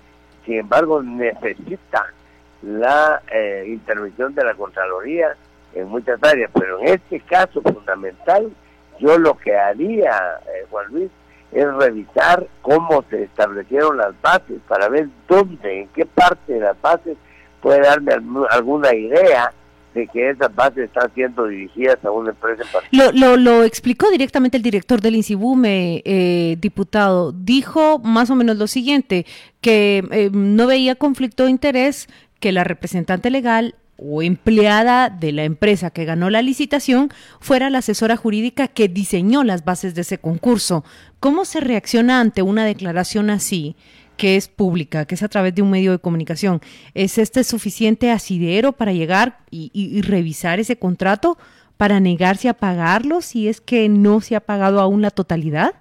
sin 0.45 0.59
embargo, 0.59 1.01
necesita 1.01 2.13
la 2.61 3.21
eh, 3.31 3.65
intervención 3.67 4.33
de 4.33 4.43
la 4.43 4.53
Contraloría 4.53 5.35
en 5.73 5.89
muchas 5.89 6.23
áreas, 6.23 6.49
pero 6.53 6.79
en 6.79 6.87
este 6.87 7.19
caso 7.21 7.61
fundamental, 7.61 8.51
yo 8.99 9.17
lo 9.17 9.37
que 9.37 9.55
haría, 9.55 10.39
eh, 10.47 10.65
Juan 10.69 10.87
Luis, 10.91 11.11
es 11.51 11.73
revisar 11.73 12.47
cómo 12.61 13.03
se 13.09 13.23
establecieron 13.23 13.97
las 13.97 14.19
bases 14.21 14.59
para 14.67 14.89
ver 14.89 15.07
dónde, 15.27 15.81
en 15.81 15.87
qué 15.89 16.05
parte 16.05 16.53
de 16.53 16.59
las 16.61 16.79
bases 16.81 17.17
puede 17.61 17.81
darme 17.81 18.13
alguna 18.49 18.93
idea 18.93 19.51
de 19.95 20.07
que 20.07 20.29
esas 20.29 20.53
bases 20.53 20.85
están 20.85 21.11
siendo 21.15 21.47
dirigidas 21.47 21.97
a 22.03 22.11
una 22.11 22.31
empresa 22.31 22.63
en 22.63 22.69
particular. 22.69 23.15
Lo, 23.15 23.37
lo, 23.37 23.63
explicó 23.63 24.11
directamente 24.11 24.57
el 24.57 24.63
director 24.63 25.01
del 25.01 25.15
INSIBUME, 25.15 26.03
eh, 26.05 26.57
diputado. 26.59 27.31
Dijo 27.31 27.99
más 27.99 28.29
o 28.29 28.35
menos 28.35 28.57
lo 28.57 28.67
siguiente, 28.67 29.25
que 29.61 30.03
eh, 30.11 30.29
no 30.31 30.67
veía 30.67 30.95
conflicto 30.95 31.45
de 31.45 31.51
interés 31.51 32.07
que 32.39 32.51
la 32.51 32.65
representante 32.65 33.31
legal 33.31 33.75
o 33.97 34.21
empleada 34.21 35.09
de 35.09 35.31
la 35.31 35.45
empresa 35.45 35.89
que 35.89 36.03
ganó 36.03 36.29
la 36.29 36.41
licitación 36.41 37.09
fuera 37.39 37.69
la 37.69 37.77
asesora 37.77 38.17
jurídica 38.17 38.67
que 38.67 38.89
diseñó 38.89 39.45
las 39.45 39.63
bases 39.63 39.95
de 39.95 40.01
ese 40.01 40.17
concurso. 40.17 40.83
¿Cómo 41.21 41.45
se 41.45 41.61
reacciona 41.61 42.19
ante 42.19 42.41
una 42.41 42.65
declaración 42.65 43.29
así? 43.29 43.77
Que 44.17 44.35
es 44.35 44.47
pública, 44.47 45.05
que 45.05 45.15
es 45.15 45.23
a 45.23 45.27
través 45.27 45.53
de 45.55 45.61
un 45.61 45.71
medio 45.71 45.91
de 45.91 45.99
comunicación. 45.99 46.61
¿Es 46.93 47.17
este 47.17 47.43
suficiente 47.43 48.11
asidero 48.11 48.71
para 48.71 48.91
llegar 48.91 49.39
y, 49.51 50.01
revisar 50.01 50.59
ese 50.59 50.77
contrato 50.77 51.37
para 51.77 51.99
negarse 51.99 52.49
a 52.49 52.53
pagarlo 52.53 53.21
si 53.21 53.47
es 53.47 53.61
que 53.61 53.89
no 53.89 54.21
se 54.21 54.35
ha 54.35 54.39
pagado 54.39 54.79
aún 54.79 55.01
la 55.01 55.11
totalidad? 55.11 55.73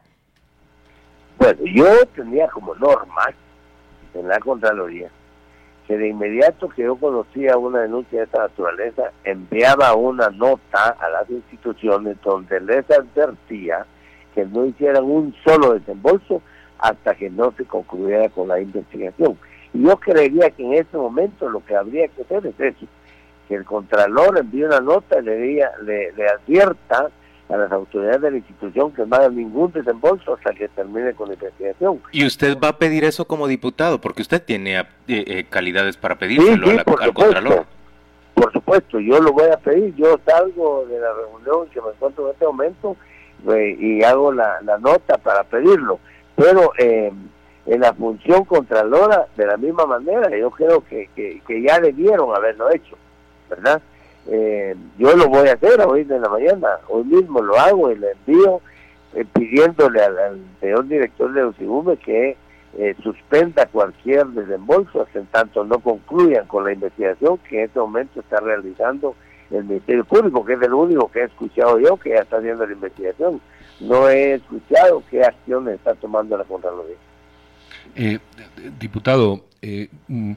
Bueno, 1.38 1.60
yo 1.64 1.86
tenía 2.14 2.48
como 2.48 2.74
norma 2.74 3.34
en 4.14 4.28
la 4.28 4.38
Contraloría 4.38 5.10
que 5.86 5.98
de 5.98 6.08
inmediato 6.08 6.68
que 6.70 6.82
yo 6.82 6.96
conocía 6.96 7.58
una 7.58 7.80
denuncia 7.80 8.20
de 8.20 8.24
esta 8.24 8.42
naturaleza, 8.42 9.10
enviaba 9.24 9.94
una 9.94 10.30
nota 10.30 10.96
a 10.98 11.08
las 11.10 11.28
instituciones 11.28 12.16
donde 12.24 12.60
les 12.60 12.90
advertía 12.90 13.84
que 14.34 14.46
no 14.46 14.64
hicieran 14.64 15.04
un 15.04 15.34
solo 15.44 15.74
desembolso 15.74 16.40
hasta 16.78 17.14
que 17.14 17.30
no 17.30 17.52
se 17.56 17.64
concluyera 17.64 18.28
con 18.28 18.48
la 18.48 18.60
investigación. 18.60 19.38
Y 19.72 19.82
yo 19.82 19.96
creería 19.96 20.50
que 20.50 20.64
en 20.64 20.74
este 20.74 20.96
momento 20.96 21.48
lo 21.48 21.64
que 21.64 21.76
habría 21.76 22.08
que 22.08 22.22
hacer 22.22 22.46
es 22.46 22.58
eso, 22.58 22.86
que 23.48 23.54
el 23.54 23.64
Contralor 23.64 24.38
envíe 24.38 24.64
una 24.64 24.80
nota 24.80 25.18
y 25.20 25.24
le, 25.24 25.36
diga, 25.36 25.70
le, 25.82 26.12
le 26.12 26.28
advierta 26.28 27.10
a 27.48 27.56
las 27.56 27.70
autoridades 27.72 28.22
de 28.22 28.30
la 28.30 28.36
institución 28.38 28.92
que 28.92 29.04
no 29.04 29.16
haga 29.16 29.28
ningún 29.28 29.70
desembolso 29.72 30.34
hasta 30.34 30.52
que 30.54 30.68
termine 30.68 31.12
con 31.12 31.28
la 31.28 31.34
investigación. 31.34 32.00
¿Y 32.12 32.24
usted 32.26 32.56
va 32.58 32.68
a 32.68 32.78
pedir 32.78 33.04
eso 33.04 33.26
como 33.26 33.46
diputado? 33.46 34.00
Porque 34.00 34.22
usted 34.22 34.42
tiene 34.42 34.78
eh, 34.78 34.84
eh, 35.06 35.44
calidades 35.48 35.96
para 35.96 36.16
pedírselo 36.16 36.66
al 37.00 37.12
Contralor. 37.12 37.66
Por 38.34 38.52
supuesto, 38.52 38.98
yo 38.98 39.20
lo 39.20 39.32
voy 39.32 39.48
a 39.50 39.56
pedir. 39.58 39.94
Yo 39.94 40.18
salgo 40.26 40.86
de 40.86 40.98
la 40.98 41.12
reunión 41.12 41.68
que 41.72 41.80
me 41.80 41.90
encuentro 41.90 42.26
en 42.26 42.32
este 42.32 42.46
momento 42.46 42.96
eh, 43.52 43.76
y 43.78 44.02
hago 44.02 44.32
la, 44.32 44.60
nota 44.80 45.18
para 45.18 45.44
pedirlo. 45.44 46.00
Pero 46.36 46.72
en 47.66 47.80
la 47.80 47.94
función 47.94 48.44
contralora, 48.44 49.26
de 49.36 49.46
la 49.46 49.56
misma 49.56 49.86
manera, 49.86 50.28
yo 50.36 50.50
creo 50.50 50.84
que, 50.84 51.08
que, 51.14 51.62
ya 51.62 51.80
debieron 51.80 52.34
haberlo 52.34 52.70
hecho, 52.70 52.96
¿verdad? 53.48 53.80
Eh, 54.26 54.74
yo 54.98 55.16
lo 55.16 55.28
voy 55.28 55.48
a 55.48 55.54
hacer 55.54 55.80
hoy 55.82 56.04
de 56.04 56.18
la 56.18 56.28
mañana, 56.28 56.68
hoy 56.88 57.04
mismo 57.04 57.42
lo 57.42 57.58
hago 57.58 57.90
y 57.90 57.96
le 57.96 58.12
envío 58.12 58.60
eh, 59.14 59.24
pidiéndole 59.32 60.02
al, 60.02 60.40
señor 60.60 60.88
director 60.88 61.32
de 61.32 61.44
Usigume 61.44 61.96
que 61.98 62.36
eh, 62.76 62.94
suspenda 63.02 63.66
cualquier 63.66 64.26
desembolso 64.28 65.02
hasta 65.02 65.18
en 65.18 65.26
tanto 65.26 65.62
no 65.64 65.78
concluyan 65.78 66.46
con 66.46 66.64
la 66.64 66.72
investigación 66.72 67.38
que 67.48 67.58
en 67.58 67.64
este 67.66 67.78
momento 67.78 68.20
está 68.20 68.40
realizando 68.40 69.14
el 69.50 69.64
Ministerio 69.64 70.04
Público, 70.04 70.44
que 70.44 70.54
es 70.54 70.62
el 70.62 70.72
único 70.72 71.10
que 71.10 71.20
he 71.20 71.24
escuchado 71.24 71.78
yo 71.78 71.96
que 71.96 72.10
ya 72.10 72.22
está 72.22 72.38
haciendo 72.38 72.66
la 72.66 72.72
investigación. 72.72 73.40
No 73.80 74.08
he 74.08 74.34
escuchado 74.34 75.02
qué 75.10 75.22
acciones 75.22 75.76
está 75.76 75.94
tomando 75.94 76.36
la 76.36 76.44
Contraloría. 76.44 76.96
diputado, 78.78 79.44
mm, 80.08 80.32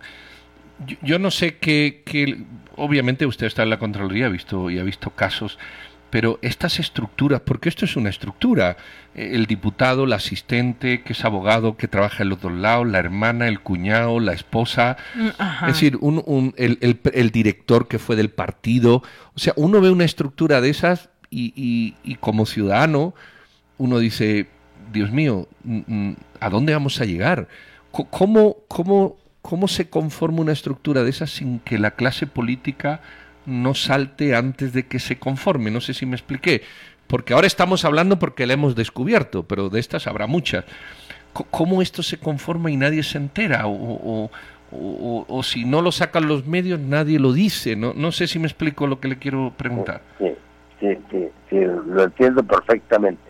yo, 1.02 1.20
no 1.20 1.32
sé 1.32 1.58
qué, 1.58 2.04
obviamente 2.76 3.26
usted 3.26 3.48
está 3.48 3.64
en 3.64 3.70
la 3.70 3.80
Contraloría 3.80 4.28
ha 4.28 4.30
visto, 4.30 4.70
y 4.70 4.80
ha 4.80 4.84
visto 4.84 5.10
casos, 5.12 5.58
pero 6.10 6.40
estas 6.42 6.80
estructuras, 6.80 7.42
porque 7.42 7.70
esto 7.70 7.86
es 7.86 7.96
una 7.96 8.10
estructura, 8.10 8.78
el 9.14 9.46
diputado, 9.46 10.06
el 10.06 10.14
asistente, 10.14 11.02
que 11.04 11.14
es 11.14 11.26
abogado, 11.26 11.76
que 11.76 11.88
trabaja 11.88 12.24
en 12.24 12.30
los 12.30 12.42
dos 12.42 12.54
lados, 12.54 12.88
la 12.88 13.00
hermana, 13.00 13.48
el 13.48 13.60
cuñado, 13.60 14.20
la 14.20 14.34
esposa, 14.34 14.98
mm, 15.16 15.28
es 15.68 15.68
decir, 15.68 15.98
un, 16.00 16.54
el, 16.58 17.32
director 17.32 17.88
que 17.88 18.00
fue 18.00 18.16
del 18.16 18.30
partido, 18.30 19.04
o 19.34 19.40
sea, 19.40 19.54
uno 19.58 19.82
ve 19.82 19.90
una 19.90 20.06
estructura 20.06 20.62
de 20.62 20.70
esas 20.70 21.10
y, 21.30 22.16
como 22.20 22.46
ciudadano, 22.46 23.14
uno 23.78 24.00
dice, 24.00 24.48
Dios 24.92 25.12
mío, 25.12 25.48
mm, 25.64 25.80
mm, 25.88 26.16
¿a 26.40 26.50
dónde 26.50 26.74
vamos 26.74 27.00
a 27.02 27.06
llegar? 27.06 27.48
¿Cómo, 27.92 28.58
cómo 28.68 29.18
¿Cómo 29.48 29.70
se 29.70 29.90
conforma 29.90 30.42
una 30.42 30.52
estructura 30.52 31.04
de 31.04 31.10
esas 31.10 31.30
sin 31.30 31.60
que 31.60 31.78
la 31.78 31.92
clase 31.92 32.28
política 32.28 33.00
no 33.46 33.76
salte 33.76 34.36
antes 34.36 34.74
de 34.74 34.88
que 34.88 35.00
se 35.00 35.20
conforme? 35.20 35.72
No 35.72 35.80
sé 35.80 35.94
si 35.94 36.06
me 36.06 36.18
expliqué. 36.18 36.64
Porque 37.08 37.34
ahora 37.34 37.48
estamos 37.48 37.86
hablando 37.86 38.20
porque 38.20 38.46
la 38.46 38.56
hemos 38.56 38.76
descubierto, 38.76 39.44
pero 39.44 39.70
de 39.70 39.80
estas 39.80 40.06
habrá 40.06 40.28
muchas. 40.28 40.66
¿Cómo 41.32 41.82
esto 41.82 42.04
se 42.04 42.18
conforma 42.18 42.70
y 42.72 42.76
nadie 42.76 43.04
se 43.04 43.20
entera? 43.20 43.64
O, 43.68 44.30
si 45.44 45.64
no 45.64 45.82
lo 45.82 45.94
sacan 45.94 46.28
los 46.28 46.46
medios, 46.46 46.82
nadie 46.82 47.18
lo 47.18 47.32
dice. 47.32 47.78
No, 47.78 47.94
no 47.94 48.12
sé 48.12 48.28
si 48.28 48.40
me 48.40 48.48
explico 48.48 48.86
lo 48.86 49.00
que 49.00 49.08
le 49.08 49.18
quiero 49.18 49.54
preguntar. 49.56 50.02
Sí, 50.18 50.26
sí, 50.80 51.30
lo 51.52 52.04
entiendo 52.04 52.44
perfectamente. 52.44 53.22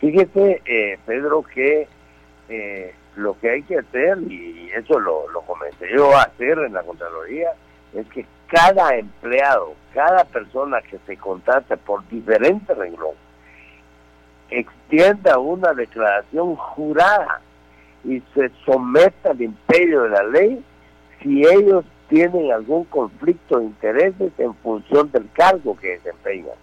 Fíjese, 0.00 0.62
eh, 0.64 0.98
Pedro, 1.06 1.42
que 1.42 1.88
eh, 2.48 2.94
lo 3.16 3.38
que 3.38 3.50
hay 3.50 3.62
que 3.62 3.78
hacer, 3.78 4.18
y 4.28 4.70
eso 4.74 4.98
lo, 4.98 5.28
lo 5.30 5.40
comenté 5.42 5.88
yo 5.94 6.14
a 6.14 6.22
hacer 6.22 6.58
en 6.58 6.72
la 6.72 6.82
Contraloría, 6.82 7.50
es 7.94 8.06
que 8.08 8.26
cada 8.48 8.96
empleado, 8.96 9.74
cada 9.92 10.24
persona 10.24 10.80
que 10.82 10.98
se 11.06 11.16
contrate 11.16 11.76
por 11.76 12.06
diferente 12.08 12.74
renglón, 12.74 13.14
extienda 14.50 15.38
una 15.38 15.72
declaración 15.72 16.54
jurada 16.56 17.40
y 18.04 18.22
se 18.34 18.50
someta 18.64 19.30
al 19.30 19.40
imperio 19.40 20.02
de 20.02 20.08
la 20.10 20.22
ley 20.24 20.64
si 21.22 21.42
ellos 21.46 21.84
tienen 22.08 22.52
algún 22.52 22.84
conflicto 22.84 23.58
de 23.58 23.64
intereses 23.64 24.32
en 24.38 24.54
función 24.56 25.10
del 25.10 25.28
cargo 25.32 25.76
que 25.76 25.98
desempeñan. 25.98 26.56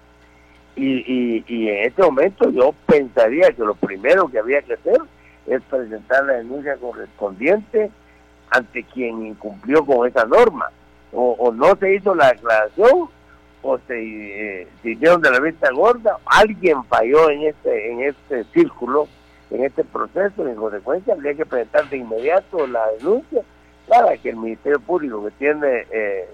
Y, 0.76 1.04
y, 1.06 1.44
y 1.48 1.70
en 1.70 1.84
este 1.86 2.02
momento 2.02 2.50
yo 2.50 2.74
pensaría 2.86 3.52
que 3.52 3.64
lo 3.64 3.76
primero 3.76 4.30
que 4.30 4.40
había 4.40 4.62
que 4.62 4.74
hacer 4.74 5.00
es 5.48 5.62
presentar 5.64 6.26
la 6.26 6.34
denuncia 6.34 6.78
correspondiente 6.78 7.92
ante 8.50 8.84
quien 8.84 9.26
incumplió 9.26 9.86
con 9.86 10.08
esa 10.08 10.26
norma. 10.26 10.72
O, 11.14 11.52
no 11.54 11.76
se 11.76 11.96
hizo 11.96 12.16
la 12.16 12.32
declaración, 12.32 13.10
o 13.62 13.78
se, 13.86 14.62
eh, 14.62 14.68
hicieron 14.82 15.22
de 15.22 15.30
la 15.30 15.42
vista 15.42 15.70
gorda, 15.72 16.18
alguien 16.26 16.84
falló 16.86 17.30
en 17.30 17.42
este, 17.44 17.92
en 17.92 18.02
este 18.02 18.46
círculo, 18.54 19.10
en 19.50 19.66
este 19.66 19.84
proceso, 19.84 20.48
en 20.48 20.56
consecuencia 20.56 21.14
habría 21.14 21.34
que 21.34 21.46
presentar 21.46 21.90
de 21.90 21.98
inmediato 21.98 22.66
la 22.66 22.88
denuncia 22.98 23.42
para 23.90 24.16
que 24.16 24.30
el 24.30 24.38
Ministerio 24.38 24.80
Público 24.80 25.26
que 25.26 25.32
tiene 25.32 25.86
eh, 25.92 26.30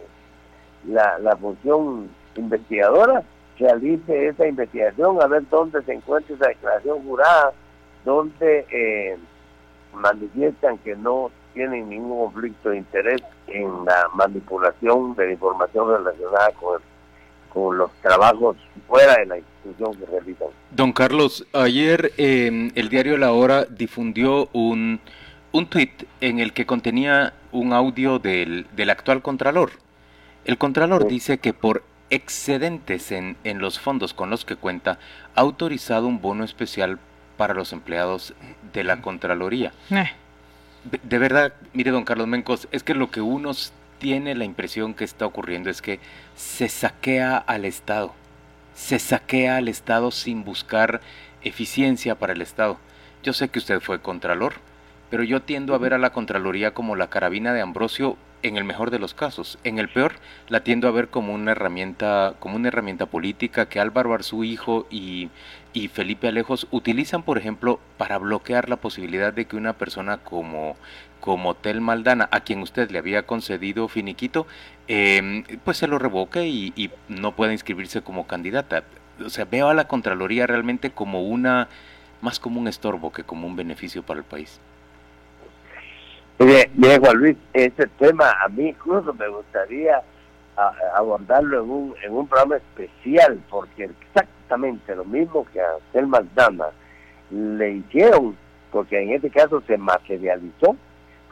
la 0.86 1.36
función 1.41 2.08
investigadora 2.36 3.24
realice 3.60 4.28
esa 4.28 4.48
investigación 4.48 5.22
a 5.22 5.28
ver 5.28 5.44
dónde 5.50 5.82
se 5.84 5.94
encuentra 5.94 6.36
esa 6.36 6.48
declaración 6.48 7.04
jurada 7.04 7.54
donde 8.06 8.66
eh, 8.72 9.18
manifiestan 9.94 10.78
que 10.80 10.96
no 10.96 11.32
tienen 11.54 11.90
ningún 11.90 12.26
conflicto 12.26 12.70
de 12.70 12.78
interés 12.78 13.22
en 13.48 13.86
la 13.86 14.10
manipulación 14.14 15.16
de 15.16 15.26
la 15.26 15.32
información 15.32 15.90
relacionada 15.90 16.52
con, 16.52 16.82
con 17.52 17.78
los 17.78 17.92
trabajos 18.02 18.58
fuera 18.88 19.18
de 19.18 19.26
la 19.26 19.38
institución 19.38 19.96
que 19.96 20.06
realizan. 20.06 20.48
Don 20.72 20.94
Carlos, 20.94 21.48
ayer 21.54 22.12
eh, 22.18 22.72
el 22.76 22.90
diario 22.90 23.18
La 23.18 23.32
Hora 23.32 23.66
difundió 23.66 24.50
un, 24.54 25.00
un 25.52 25.66
tuit 25.66 26.04
en 26.22 26.40
el 26.40 26.54
que 26.54 26.66
contenía 26.66 27.34
un 27.52 27.74
audio 27.74 28.20
del, 28.20 28.68
del 28.76 28.90
actual 28.90 29.22
Contralor. 29.22 29.72
El 30.46 30.58
Contralor 30.58 31.08
dice 31.08 31.40
que 31.40 31.54
por 31.54 31.82
excedentes 32.10 33.12
en, 33.12 33.38
en 33.44 33.60
los 33.60 33.80
fondos 33.80 34.14
con 34.14 34.30
los 34.30 34.46
que 34.46 34.56
cuenta, 34.56 35.00
ha 35.36 35.42
autorizado 35.42 36.08
un 36.08 36.22
bono 36.22 36.44
especial 36.44 37.00
para 37.38 37.54
los 37.54 37.72
empleados 37.72 38.34
de 38.74 38.84
la 38.84 39.02
Contraloría. 39.02 39.72
Eh. 39.92 40.12
De, 41.04 41.18
verdad, 41.18 41.54
mire, 41.74 41.92
don 41.92 42.06
Carlos 42.06 42.28
Mencos, 42.28 42.68
es 42.72 42.84
que 42.84 42.94
lo 42.94 43.12
que 43.12 43.22
uno 43.22 43.52
tiene 44.00 44.36
la 44.36 44.46
impresión 44.46 44.94
que 44.94 45.04
está 45.04 45.26
ocurriendo 45.26 45.70
es 45.70 45.82
que 45.82 46.00
se 46.36 46.70
saquea 46.70 47.38
al 47.38 47.66
Estado, 47.66 48.14
se 48.74 49.00
saquea 49.00 49.58
al 49.58 49.68
Estado 49.68 50.12
sin 50.12 50.44
buscar 50.44 51.02
eficiencia 51.44 52.16
para 52.16 52.34
el 52.34 52.42
Estado. 52.42 52.78
Yo 53.24 53.34
sé 53.34 53.50
que 53.50 53.60
usted 53.60 53.82
fue 53.82 54.02
Contralor, 54.02 54.54
pero 55.10 55.24
yo 55.24 55.42
tiendo 55.42 55.76
a 55.76 55.78
ver 55.78 55.94
a 55.94 55.98
la 55.98 56.12
Contraloría 56.12 56.74
como 56.74 56.96
la 56.96 57.10
carabina 57.10 57.54
de 57.54 57.62
Ambrosio 57.62 58.18
en 58.48 58.58
el 58.58 58.63
mejor 58.63 58.92
de 58.92 59.00
los 59.00 59.13
casos. 59.13 59.58
En 59.63 59.80
el 59.80 59.89
peor 59.89 60.13
la 60.50 60.63
tiendo 60.63 60.88
a 60.88 60.92
ver 60.92 61.10
como 61.10 61.34
una 61.34 61.51
herramienta, 61.51 62.36
como 62.39 62.56
una 62.56 62.70
herramienta 62.70 63.06
política 63.06 63.70
que 63.70 63.80
Álvaro 63.80 64.13
Arzú 64.13 64.44
hijo 64.44 64.88
y, 64.89 65.30
y 65.74 65.88
Felipe 65.89 66.27
Alejos 66.27 66.68
utilizan, 66.72 67.24
por 67.24 67.38
ejemplo, 67.38 67.80
para 67.98 68.18
bloquear 68.18 68.70
la 68.70 68.77
posibilidad 68.77 69.34
de 69.34 69.46
que 69.46 69.56
una 69.56 69.74
persona 69.74 70.18
como 70.18 70.75
como 71.20 71.56
Tel 71.56 71.82
Maldana, 71.82 72.30
a 72.32 72.42
quien 72.42 72.62
usted 72.62 72.89
le 72.92 73.00
había 73.00 73.24
concedido 73.24 73.88
finiquito, 73.88 74.48
em, 74.88 75.44
pues 75.66 75.77
se 75.77 75.88
lo 75.88 76.00
revoque 76.00 76.48
y, 76.48 76.74
y 76.75 76.92
no 77.10 77.36
pueda 77.36 77.51
inscribirse 77.54 78.01
como 78.01 78.27
candidata. 78.27 78.84
O 79.25 79.30
sea, 79.30 79.46
veo 79.46 79.68
a 79.70 79.74
la 79.74 79.88
Contraloría 79.88 80.48
realmente 80.48 80.92
como 80.92 81.24
una, 81.24 81.70
más 82.22 82.39
como 82.39 82.60
un 82.60 82.68
estorbo 82.68 83.12
que 83.12 83.24
como 83.24 83.48
un 83.48 83.56
beneficio 83.56 84.04
para 84.04 84.20
el 84.20 84.25
país. 84.25 84.62
Mire, 86.39 87.00
Juan 87.00 87.17
Luis, 87.17 87.38
ese 87.53 87.88
tema 88.00 88.32
a 88.44 88.48
mí 88.50 88.70
incluso 88.70 89.13
me 89.13 89.27
gustaría 89.27 90.01
abordarlo 90.96 91.63
en 91.63 91.70
un, 91.70 91.96
en 92.03 92.13
un 92.13 92.27
programa 92.27 92.58
especial, 92.58 93.39
porque 93.50 93.86
exactamente 93.86 94.96
lo 94.96 95.06
mismo 95.06 95.46
que 95.51 95.62
a 95.62 95.67
Selma 95.91 96.22
Dama 96.36 96.67
le 97.29 97.74
hicieron, 97.74 98.36
porque 98.72 99.01
en 99.01 99.12
este 99.13 99.29
caso 99.29 99.62
se 99.67 99.77
materializó, 99.77 100.75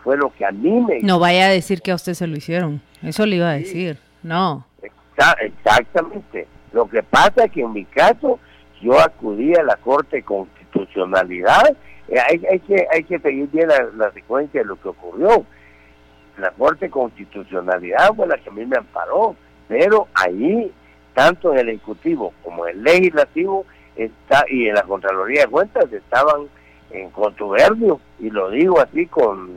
fue 0.04 0.18
lo 0.18 0.32
que 0.34 0.46
a 0.46 0.52
mí 0.52 0.82
me... 0.82 1.02
No 1.02 1.20
vaya 1.20 1.48
a 1.48 1.50
decir 1.50 1.82
que 1.82 1.92
a 1.92 1.96
usted 1.96 2.14
se 2.14 2.28
lo 2.28 2.36
hicieron, 2.36 2.82
eso 3.02 3.26
le 3.26 3.38
iba 3.38 3.50
a 3.50 3.54
decir, 3.54 3.98
no. 4.24 4.66
exactamente. 5.40 6.48
Lo 6.72 6.88
que 6.88 7.02
pasa 7.04 7.46
es 7.46 7.52
que 7.52 7.62
en 7.62 7.74
mi 7.74 7.86
caso 7.86 8.40
yo 8.82 9.00
acudí 9.00 9.56
a 9.56 9.64
la 9.64 9.78
Corte 9.78 10.18
de 10.18 10.24
Constitucionalidad 10.76 11.76
eh, 12.08 12.20
hay, 12.20 12.60
que, 12.60 12.88
hay 12.92 13.04
que 13.04 13.20
seguir 13.20 13.50
bien 13.52 13.70
la, 13.70 14.12
secuencia 14.12 14.62
de 14.62 14.68
lo 14.68 14.76
que 14.80 14.90
ocurrió. 14.90 15.46
La 16.38 16.52
Corte 16.52 16.86
de 16.86 16.92
Constitucionalidad 16.92 18.14
fue 18.16 18.28
la 18.28 18.38
que 18.38 18.50
a 18.50 18.54
mí 18.54 18.66
me 18.66 18.78
amparó, 18.78 19.36
pero 19.68 20.08
ahí, 20.14 20.72
tanto 21.14 21.54
en 21.54 21.60
el 21.60 21.70
Ejecutivo 21.70 22.34
como 22.44 22.68
en 22.68 22.78
el 22.78 22.84
Legislativo 22.84 23.66
está 23.96 24.46
y 24.50 24.68
en 24.68 24.76
la 24.76 24.84
Contraloría 24.84 25.42
de 25.42 25.48
Cuentas 25.48 25.92
estaban 25.92 26.48
en 26.92 27.10
contubernio, 27.10 28.00
y 28.20 28.30
lo 28.30 28.52
digo 28.52 28.80
así 28.80 29.08
con 29.08 29.50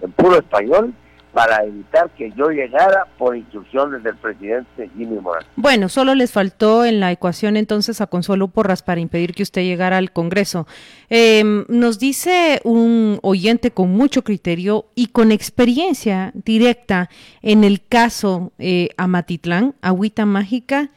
en 0.00 0.12
puro 0.12 0.36
español, 0.36 0.94
para 1.32 1.64
evitar 1.64 2.10
que 2.10 2.30
yo 2.36 2.50
llegara 2.50 3.06
por 3.16 3.36
instrucciones 3.36 4.02
del 4.02 4.16
presidente 4.16 4.90
Jimmy 4.96 5.18
Morales. 5.18 5.48
Bueno, 5.56 5.88
solo 5.88 6.14
les 6.14 6.30
faltó 6.30 6.84
en 6.84 7.00
la 7.00 7.10
ecuación 7.10 7.56
entonces 7.56 8.00
a 8.00 8.06
Consuelo 8.06 8.48
Porras 8.48 8.82
para 8.82 9.00
impedir 9.00 9.34
que 9.34 9.42
usted 9.42 9.62
llegara 9.62 9.96
al 9.96 10.12
Congreso. 10.12 10.66
Em, 11.08 11.64
nos 11.68 11.98
dice 11.98 12.60
un 12.64 13.18
oyente 13.22 13.70
con 13.70 13.90
mucho 13.90 14.22
criterio 14.24 14.86
y 14.94 15.06
con 15.06 15.32
experiencia 15.32 16.32
directa 16.34 17.08
en 17.40 17.64
el 17.64 17.82
caso 17.82 18.52
eh, 18.58 18.90
Amatitlán, 18.96 19.74
Agüita 19.80 20.26
Mágica, 20.26 20.90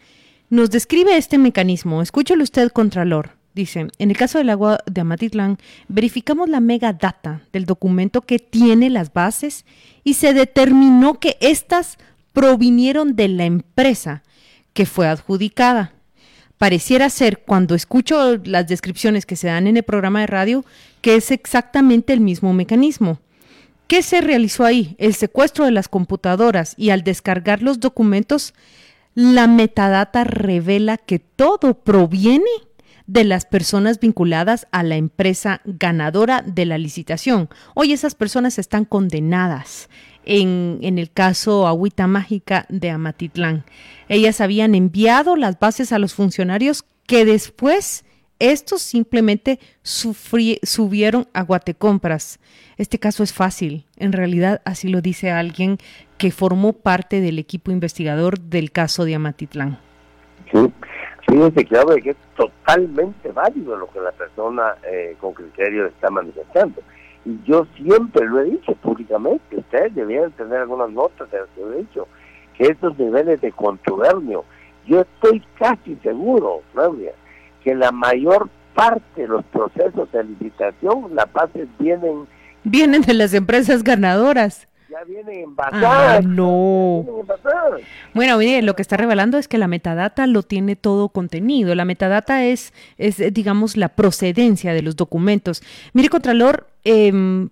nos 0.50 0.70
describe 0.70 1.18
este 1.18 1.38
mecanismo. 1.38 2.02
Escúchelo 2.02 2.44
usted, 2.44 2.70
Contralor. 2.70 3.32
Dice, 3.56 3.88
en 4.00 4.12
el 4.12 4.18
caso 4.18 4.38
del 4.38 4.50
agua 4.50 4.80
de 4.86 5.00
Amatitlán, 5.00 5.58
verificamos 5.88 6.50
la 6.50 6.60
megadata 6.60 7.42
del 7.54 7.66
documento 7.66 8.20
que 8.20 8.38
tiene 8.38 8.90
las 8.90 9.14
bases 9.14 9.64
y 10.04 10.16
se 10.16 10.34
determinó 10.34 11.22
que 11.22 11.38
éstas 11.40 11.98
provinieron 12.34 13.16
de 13.16 13.30
la 13.30 13.46
empresa 13.46 14.24
que 14.74 14.86
fue 14.86 15.08
adjudicada. 15.08 15.94
Pareciera 16.58 17.10
ser, 17.10 17.44
cuando 17.46 17.76
escucho 17.76 18.36
las 18.44 18.68
descripciones 18.68 19.26
que 19.26 19.38
se 19.38 19.48
dan 19.48 19.68
en 19.68 19.78
el 19.78 19.84
programa 19.84 20.20
de 20.20 20.28
radio, 20.28 20.66
que 21.00 21.16
es 21.16 21.32
exactamente 21.32 22.12
el 22.12 22.20
mismo 22.20 22.52
mecanismo. 22.52 23.22
¿Qué 23.88 24.04
se 24.04 24.20
realizó 24.20 24.66
ahí? 24.66 24.98
El 25.00 25.14
secuestro 25.14 25.64
de 25.64 25.72
las 25.72 25.88
computadoras 25.88 26.74
y 26.76 26.90
al 26.90 27.04
descargar 27.04 27.62
los 27.62 27.80
documentos, 27.80 28.54
la 29.14 29.48
metadata 29.48 30.26
revela 30.26 30.98
que 30.98 31.20
todo 31.20 31.74
proviene 31.74 32.44
de 33.08 33.24
las 33.24 33.46
personas 33.46 34.00
vinculadas 34.00 34.68
a 34.72 34.84
la 34.84 34.96
empresa 34.96 35.62
ganadora 35.66 36.42
de 36.42 36.66
la 36.66 36.78
licitación. 36.78 37.50
Hoy 37.74 37.94
esas 37.94 38.16
personas 38.16 38.58
están 38.60 38.86
condenadas. 38.86 39.90
En, 40.28 40.80
en, 40.82 40.98
el 40.98 41.12
caso 41.12 41.68
Agüita 41.68 42.08
Mágica 42.08 42.66
de 42.68 42.90
Amatitlán. 42.90 43.64
Ellas 44.10 44.42
habían 44.42 44.74
enviado 44.74 45.36
las 45.36 45.60
bases 45.60 45.92
a 45.92 46.00
los 46.00 46.16
funcionarios 46.16 46.84
que 47.06 47.26
después 47.26 48.04
estos 48.40 48.82
simplemente 48.82 49.60
subieron 49.84 51.28
a 51.34 51.44
Guatecompras. 51.44 52.40
Este 52.78 53.00
caso 53.00 53.24
es 53.24 53.34
fácil. 53.34 53.86
En 53.96 54.12
realidad 54.12 54.62
así 54.66 54.90
lo 54.90 55.02
dice 55.02 55.32
alguien 55.32 55.78
que 56.18 56.32
formó 56.32 56.74
parte 56.74 57.22
del 57.22 57.40
equipo 57.40 57.72
investigador 57.72 58.40
del 58.40 58.72
caso 58.72 59.06
de 59.06 59.16
Amatitlán. 59.16 59.80
Sí, 60.52 60.60
Fíjense 61.28 61.66
claro 61.66 61.96
que 61.96 62.12
es 62.12 62.18
totalmente 62.36 63.32
válido 63.32 63.76
lo 63.78 63.88
que 63.88 64.00
la 64.00 64.12
persona 64.12 64.76
eh, 64.84 65.16
con 65.20 65.34
criterio 65.34 65.88
está 65.88 66.10
manifestando. 66.10 66.82
Y 67.26 67.40
yo 67.46 67.66
siempre 67.76 68.26
lo 68.28 68.42
he 68.42 68.46
dicho 68.46 68.74
públicamente, 68.76 69.58
ustedes 69.58 69.96
debían 69.96 70.32
tener 70.34 70.60
algunas 70.60 70.92
notas 70.92 71.30
de 71.32 71.40
lo 71.40 71.46
que 71.56 71.62
he 71.62 71.82
dicho, 71.82 72.08
que 72.56 72.66
estos 72.66 72.98
niveles 73.00 73.42
de 73.42 73.52
contubernio, 73.52 74.46
yo 74.86 75.02
estoy 75.02 75.42
casi 75.58 75.96
seguro, 76.04 76.62
Claudia, 76.74 77.14
que 77.64 77.74
la 77.74 77.92
mayor 77.92 78.48
parte 78.76 79.22
de 79.22 79.28
los 79.28 79.44
procesos 79.46 80.12
de 80.12 80.24
licitación, 80.24 81.16
las 81.16 81.32
bases 81.34 81.68
vienen... 81.80 82.28
Vienen 82.64 83.02
de 83.02 83.16
las 83.16 83.34
empresas 83.34 83.84
ganadoras 83.84 84.68
ya. 85.82 86.16
Ah, 86.18 86.22
no. 86.22 87.06
Bueno, 88.14 88.38
mire, 88.38 88.62
lo 88.62 88.76
que 88.76 88.82
está 88.82 88.98
revelando 88.98 89.38
es 89.38 89.48
que 89.48 89.58
la 89.58 89.68
metadata 89.68 90.28
lo 90.28 90.44
tiene 90.44 90.76
todo 90.76 91.10
contenido. 91.10 91.76
La 91.76 91.86
metadata 91.86 92.46
es, 92.46 92.74
es 92.98 93.18
digamos, 93.34 93.78
la 93.78 93.90
procedencia 93.90 94.74
de 94.74 94.82
los 94.82 94.96
documentos. 94.96 95.62
Mire, 95.94 96.10
Contralor, 96.10 96.68
eh, 96.84 97.48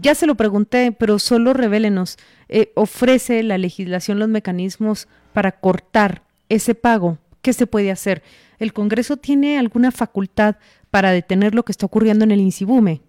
ya 0.00 0.14
se 0.14 0.26
lo 0.26 0.34
pregunté, 0.34 0.92
pero 0.92 1.18
solo 1.18 1.52
revélenos, 1.52 2.16
eh, 2.48 2.72
¿ofrece 2.74 3.42
la 3.42 3.58
legislación 3.58 4.18
los 4.18 4.28
mecanismos 4.28 5.08
para 5.32 5.52
cortar 5.52 6.22
ese 6.48 6.74
pago? 6.74 7.18
¿Qué 7.42 7.52
se 7.52 7.66
puede 7.66 7.90
hacer? 7.90 8.22
¿El 8.58 8.72
Congreso 8.72 9.16
tiene 9.16 9.58
alguna 9.58 9.90
facultad 9.90 10.56
para 10.90 11.12
detener 11.12 11.54
lo 11.54 11.64
que 11.64 11.72
está 11.72 11.86
ocurriendo 11.86 12.24
en 12.24 12.30
el 12.30 12.40
INSIBUME? 12.40 13.02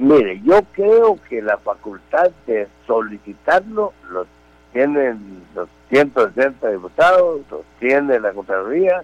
Mire, 0.00 0.40
yo 0.42 0.62
creo 0.72 1.18
que 1.28 1.42
la 1.42 1.58
facultad 1.58 2.30
de 2.46 2.66
solicitarlo 2.86 3.92
lo 4.10 4.26
tienen 4.72 5.42
los 5.54 5.68
160 5.90 6.70
diputados, 6.70 7.42
lo 7.50 7.64
tiene 7.78 8.18
la 8.18 8.32
Contraloría, 8.32 9.02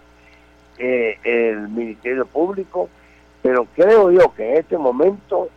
eh, 0.78 1.18
el 1.22 1.68
Ministerio 1.68 2.24
Público, 2.24 2.88
pero 3.42 3.66
creo 3.76 4.10
yo 4.10 4.32
que 4.34 4.50
en 4.50 4.56
este 4.56 4.78
momento 4.78 5.50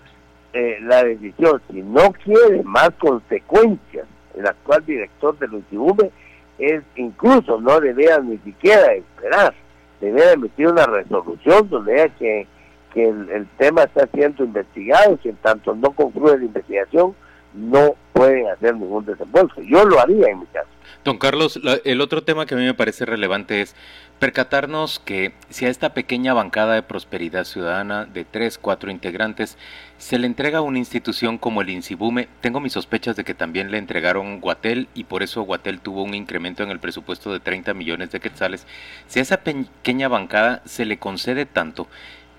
eh, 0.51 0.77
la 0.81 1.05
decisión, 1.05 1.61
si 1.71 1.83
no 1.83 2.11
quiere 2.11 2.61
más 2.63 2.89
consecuencias, 2.99 4.07
el 4.35 4.45
actual 4.45 4.85
director 4.85 5.39
del 5.39 5.53
UTIBUME 5.53 6.11
es 6.57 6.83
incluso 6.97 7.61
no 7.61 7.79
debía 7.79 8.19
ni 8.19 8.39
siquiera 8.39 8.91
esperar, 8.91 9.53
debía 10.01 10.33
emitir 10.33 10.67
una 10.67 10.85
resolución 10.85 11.69
donde 11.69 11.93
haya 11.93 12.13
que 12.15 12.45
que 12.93 13.07
el, 13.07 13.47
tema 13.57 13.83
está 13.83 14.07
siendo 14.13 14.43
investigado, 14.43 15.19
y 15.23 15.29
en 15.29 15.35
tanto 15.37 15.75
no 15.75 15.91
concluye 15.91 16.37
la 16.37 16.45
investigación, 16.45 17.15
no 17.53 17.95
pueden 18.13 18.47
hacer 18.47 18.75
ningún 18.75 19.05
desembolso. 19.05 19.61
Yo 19.61 19.85
lo 19.85 19.99
haría 19.99 20.27
en 20.27 20.39
mi 20.39 20.45
caso. 20.47 20.69
Don 21.03 21.17
Carlos, 21.17 21.59
el 21.85 22.01
otro 22.01 22.23
tema 22.23 22.45
que 22.45 22.55
a 22.55 22.57
mí 22.57 22.65
me 22.65 22.73
parece 22.73 23.05
relevante 23.05 23.61
es 23.61 23.75
percatarnos 24.19 24.99
que 24.99 25.33
si 25.49 25.65
a 25.65 25.69
esta 25.69 25.93
pequeña 25.93 26.33
bancada 26.33 26.75
de 26.75 26.83
prosperidad 26.83 27.45
ciudadana 27.45 28.05
de 28.05 28.25
tres, 28.25 28.57
cuatro 28.57 28.91
integrantes 28.91 29.57
se 29.97 30.19
le 30.19 30.27
entrega 30.27 30.59
una 30.59 30.77
institución 30.77 31.37
como 31.37 31.61
el 31.61 31.69
INSIBUME, 31.69 32.27
tengo 32.41 32.59
mis 32.59 32.73
sospechas 32.73 33.15
de 33.15 33.23
que 33.23 33.33
también 33.33 33.71
le 33.71 33.77
entregaron 33.77 34.41
Guatel 34.41 34.89
y 34.93 35.05
por 35.05 35.23
eso 35.23 35.43
Guatel 35.43 35.79
tuvo 35.79 36.03
un 36.03 36.13
incremento 36.13 36.63
en 36.63 36.69
el 36.69 36.79
presupuesto 36.79 37.31
de 37.31 37.39
30 37.39 37.73
millones 37.73 38.11
de 38.11 38.19
quetzales. 38.19 38.67
Si 39.07 39.19
a 39.19 39.21
esa 39.21 39.37
pequeña 39.37 40.09
bancada 40.09 40.61
se 40.65 40.83
le 40.83 40.99
concede 40.99 41.45
tanto, 41.45 41.87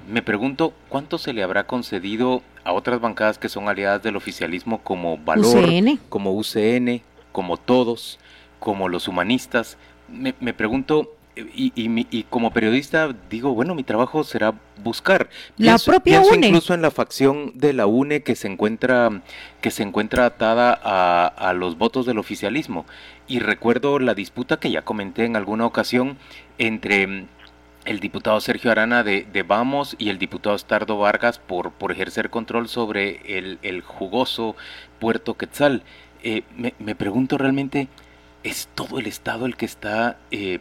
me 0.08 0.22
pregunto 0.22 0.72
cuánto 0.88 1.18
se 1.18 1.32
le 1.32 1.42
habrá 1.42 1.66
concedido 1.66 2.42
a 2.64 2.72
otras 2.72 3.00
bancadas 3.00 3.38
que 3.38 3.48
son 3.48 3.68
aliadas 3.68 4.02
del 4.02 4.16
oficialismo 4.16 4.82
como 4.82 5.18
Valor, 5.18 5.64
como 6.08 6.32
UCN, 6.32 7.02
como 7.32 7.56
Todos, 7.56 8.18
como 8.58 8.88
los 8.88 9.08
humanistas. 9.08 9.76
Me, 10.08 10.32
pregunto, 10.52 11.12
y, 11.36 11.72
y, 11.76 12.22
como 12.24 12.52
periodista 12.52 13.14
digo, 13.30 13.54
bueno, 13.54 13.74
mi 13.74 13.84
trabajo 13.84 14.24
será 14.24 14.54
buscar. 14.82 15.30
La 15.56 15.78
propia 15.78 16.20
UNE. 16.20 16.48
incluso 16.48 16.74
en 16.74 16.82
la 16.82 16.90
facción 16.90 17.52
de 17.54 17.72
la 17.72 17.86
UNE 17.86 18.22
que 18.22 18.34
se 18.34 18.48
encuentra, 18.48 19.22
que 19.60 19.70
se 19.70 19.84
encuentra 19.84 20.26
atada 20.26 20.78
a, 20.82 21.26
a 21.26 21.52
los 21.52 21.78
votos 21.78 22.06
del 22.06 22.18
oficialismo. 22.18 22.86
Y 23.28 23.38
recuerdo 23.38 24.00
la 24.00 24.14
disputa 24.14 24.58
que 24.58 24.72
ya 24.72 24.82
comenté 24.82 25.24
en 25.24 25.36
alguna 25.36 25.64
ocasión 25.64 26.18
entre 26.58 27.26
el 27.84 28.00
diputado 28.00 28.40
Sergio 28.40 28.70
Arana 28.70 29.02
de, 29.02 29.26
de, 29.32 29.42
Vamos 29.42 29.96
y 29.98 30.10
el 30.10 30.18
diputado 30.18 30.54
Estardo 30.54 30.98
Vargas 30.98 31.38
por, 31.38 31.72
por 31.72 31.92
ejercer 31.92 32.30
control 32.30 32.68
sobre 32.68 33.38
el, 33.38 33.58
el 33.62 33.82
jugoso 33.82 34.56
Puerto 34.98 35.34
Quetzal. 35.34 35.82
eh, 36.22 36.42
me, 36.78 36.94
pregunto 36.94 37.38
realmente, 37.38 37.88
¿es 38.44 38.68
todo 38.74 38.98
el 38.98 39.06
Estado 39.06 39.46
el 39.46 39.56
que 39.56 39.64
está 39.64 40.18
eh, 40.30 40.58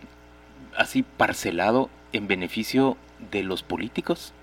así 0.78 1.04
parcelado 1.04 1.90
en 2.14 2.28
beneficio 2.28 2.98
de 3.32 3.44
los 3.44 3.64
políticos? 3.64 4.34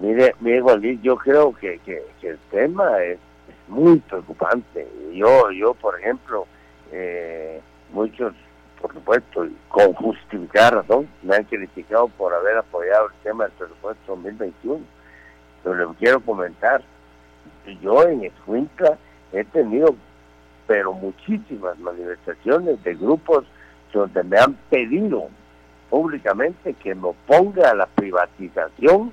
Mire, 0.00 0.34
mire 0.40 0.62
yo 1.02 1.16
creo 1.16 1.54
que, 1.54 1.80
que, 1.84 2.02
el 2.22 2.38
tema 2.50 3.02
es, 3.02 3.18
muy 3.68 3.98
preocupante. 3.98 4.88
Yo, 5.12 5.50
yo 5.50 5.74
por 5.74 6.00
ejemplo, 6.00 6.46
eh, 6.90 7.60
muchos, 7.92 8.32
por 8.80 8.92
supuesto, 8.94 9.46
con 9.68 9.92
justificar 9.94 10.74
razón, 10.74 11.08
me 11.22 11.36
han 11.36 11.44
criticado 11.44 12.08
por 12.08 12.32
haber 12.32 12.58
apoyado 12.58 13.06
el 13.06 13.22
tema 13.22 13.44
del 13.44 13.52
presupuesto 13.54 14.02
2021. 14.14 14.80
Pero 15.62 15.74
les 15.74 15.96
quiero 15.98 16.20
comentar, 16.20 16.82
yo 17.82 18.02
en 18.04 18.24
Escuintla 18.24 18.96
he 19.32 19.44
tenido, 19.44 19.94
pero 20.66 20.92
muchísimas 20.92 21.78
manifestaciones 21.78 22.82
de 22.84 22.94
grupos 22.94 23.44
donde 23.92 24.22
me 24.22 24.38
han 24.38 24.54
pedido 24.70 25.28
públicamente 25.90 26.74
que 26.74 26.94
me 26.94 27.08
oponga 27.08 27.70
a 27.70 27.74
la 27.74 27.86
privatización 27.86 29.12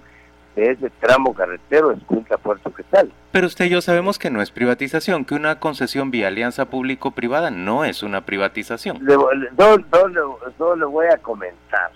de 0.56 0.72
ese 0.72 0.90
tramo 1.02 1.34
carretero 1.34 1.92
Escuintla 1.92 2.38
Puerto 2.38 2.74
Quetzal. 2.74 3.12
Pero 3.32 3.48
usted 3.48 3.66
y 3.66 3.70
yo 3.70 3.82
sabemos 3.82 4.18
que 4.18 4.30
no 4.30 4.42
es 4.42 4.52
privatización, 4.52 5.26
que 5.26 5.36
una 5.36 5.60
concesión 5.60 6.12
vía 6.12 6.28
alianza 6.28 6.66
público-privada 6.66 7.52
no 7.52 7.84
es 7.84 8.04
una 8.04 8.26
privatización. 8.26 9.00
No, 9.04 10.76
le 10.76 10.86
voy 10.86 11.08
a 11.08 11.18
comentar. 11.18 11.92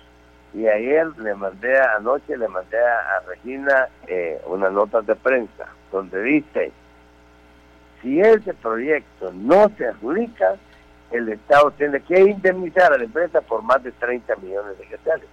Y 0.53 0.67
ayer 0.67 1.07
le 1.19 1.35
mandé, 1.35 1.79
anoche 1.79 2.35
le 2.35 2.47
mandé 2.47 2.77
a, 2.79 3.21
Regina 3.27 3.87
eh, 4.07 4.41
una 4.47 4.69
nota 4.69 5.01
de 5.01 5.15
prensa 5.15 5.67
donde 5.91 6.21
dice, 6.23 6.71
si 8.01 8.19
ese 8.19 8.53
proyecto 8.55 9.31
no 9.33 9.69
se 9.77 9.87
adjudica, 9.87 10.55
el 11.11 11.29
Estado 11.29 11.71
tiene 11.71 12.01
que 12.01 12.19
indemnizar 12.19 12.93
a 12.93 12.97
la 12.97 13.03
empresa 13.03 13.41
por 13.41 13.61
más 13.63 13.83
de 13.83 13.91
30 13.91 14.35
millones 14.37 14.77
de 14.77 14.85
quetzales. 14.87 15.27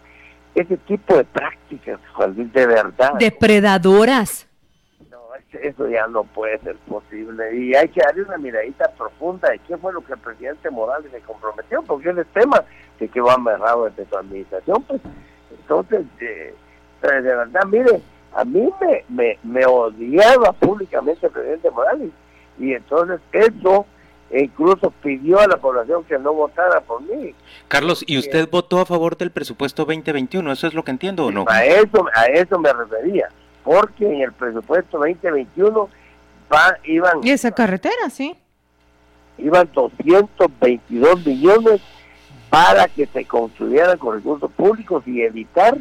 Ese 0.57 0.79
tipo 0.79 1.14
de 1.14 1.25
prácticas, 1.25 2.01
Juan 2.14 2.35
Luis, 2.35 2.51
de 2.53 2.66
verdad. 2.66 3.12
Depredadoras. 3.19 4.49
No, 5.11 5.19
eso 5.53 5.87
ya 5.87 6.07
no 6.07 6.25
puede 6.25 6.59
ser 6.61 6.77
posible. 6.88 7.55
Y 7.55 7.75
hay 7.75 7.88
que 7.88 8.01
darle 8.01 8.23
una 8.23 8.38
miradita 8.38 8.90
profunda 8.97 9.51
de 9.51 9.59
qué 9.61 9.77
fue 9.77 9.92
lo 9.92 10.01
que 10.01 10.14
el 10.14 10.19
presidente 10.19 10.71
Morales 10.71 11.12
se 11.12 11.21
comprometió, 11.21 11.83
porque 11.83 12.09
es 12.09 12.16
el 12.16 12.27
tema 12.27 12.64
de 12.99 13.07
que 13.07 13.21
va 13.21 13.35
amarrado 13.35 13.85
desde 13.85 14.09
su 14.09 14.16
administración. 14.16 14.83
Pues 14.85 15.03
entonces, 15.51 16.07
eh, 16.21 16.55
de 17.03 17.21
verdad, 17.21 17.61
mire, 17.66 18.01
a 18.33 18.45
mí 18.45 18.71
me, 18.81 19.05
me, 19.11 19.38
me 19.42 19.66
odiaba 19.66 20.53
públicamente 20.53 21.27
el 21.27 21.33
presidente 21.33 21.71
Morales. 21.71 22.11
Y 22.59 22.73
entonces 22.73 23.21
eso 23.33 23.85
e 24.30 24.44
incluso 24.44 24.90
pidió 25.02 25.40
a 25.40 25.46
la 25.46 25.56
población 25.56 26.04
que 26.04 26.18
no 26.18 26.32
votara 26.32 26.80
por 26.80 27.00
mí. 27.02 27.34
Carlos, 27.68 28.04
¿y 28.06 28.18
usted 28.18 28.48
votó 28.50 28.80
a 28.80 28.86
favor 28.86 29.16
del 29.16 29.30
presupuesto 29.30 29.84
2021? 29.84 30.52
¿Eso 30.52 30.66
es 30.66 30.74
lo 30.74 30.82
que 30.84 30.90
entiendo 30.90 31.26
o 31.26 31.30
no? 31.30 31.44
A 31.48 31.64
eso, 31.64 32.06
a 32.14 32.26
eso 32.26 32.58
me 32.58 32.72
refería, 32.72 33.28
porque 33.62 34.06
en 34.06 34.22
el 34.22 34.32
presupuesto 34.32 34.98
2021 34.98 35.88
va, 36.52 36.76
iban... 36.84 37.20
Y 37.22 37.30
esa 37.30 37.52
carretera, 37.52 38.10
sí. 38.10 38.36
Iban 39.38 39.68
222 39.72 41.24
millones 41.24 41.80
para 42.50 42.88
que 42.88 43.06
se 43.06 43.24
construyeran 43.24 43.98
con 43.98 44.14
recursos 44.14 44.50
públicos 44.52 45.02
y 45.06 45.22
evitar 45.22 45.76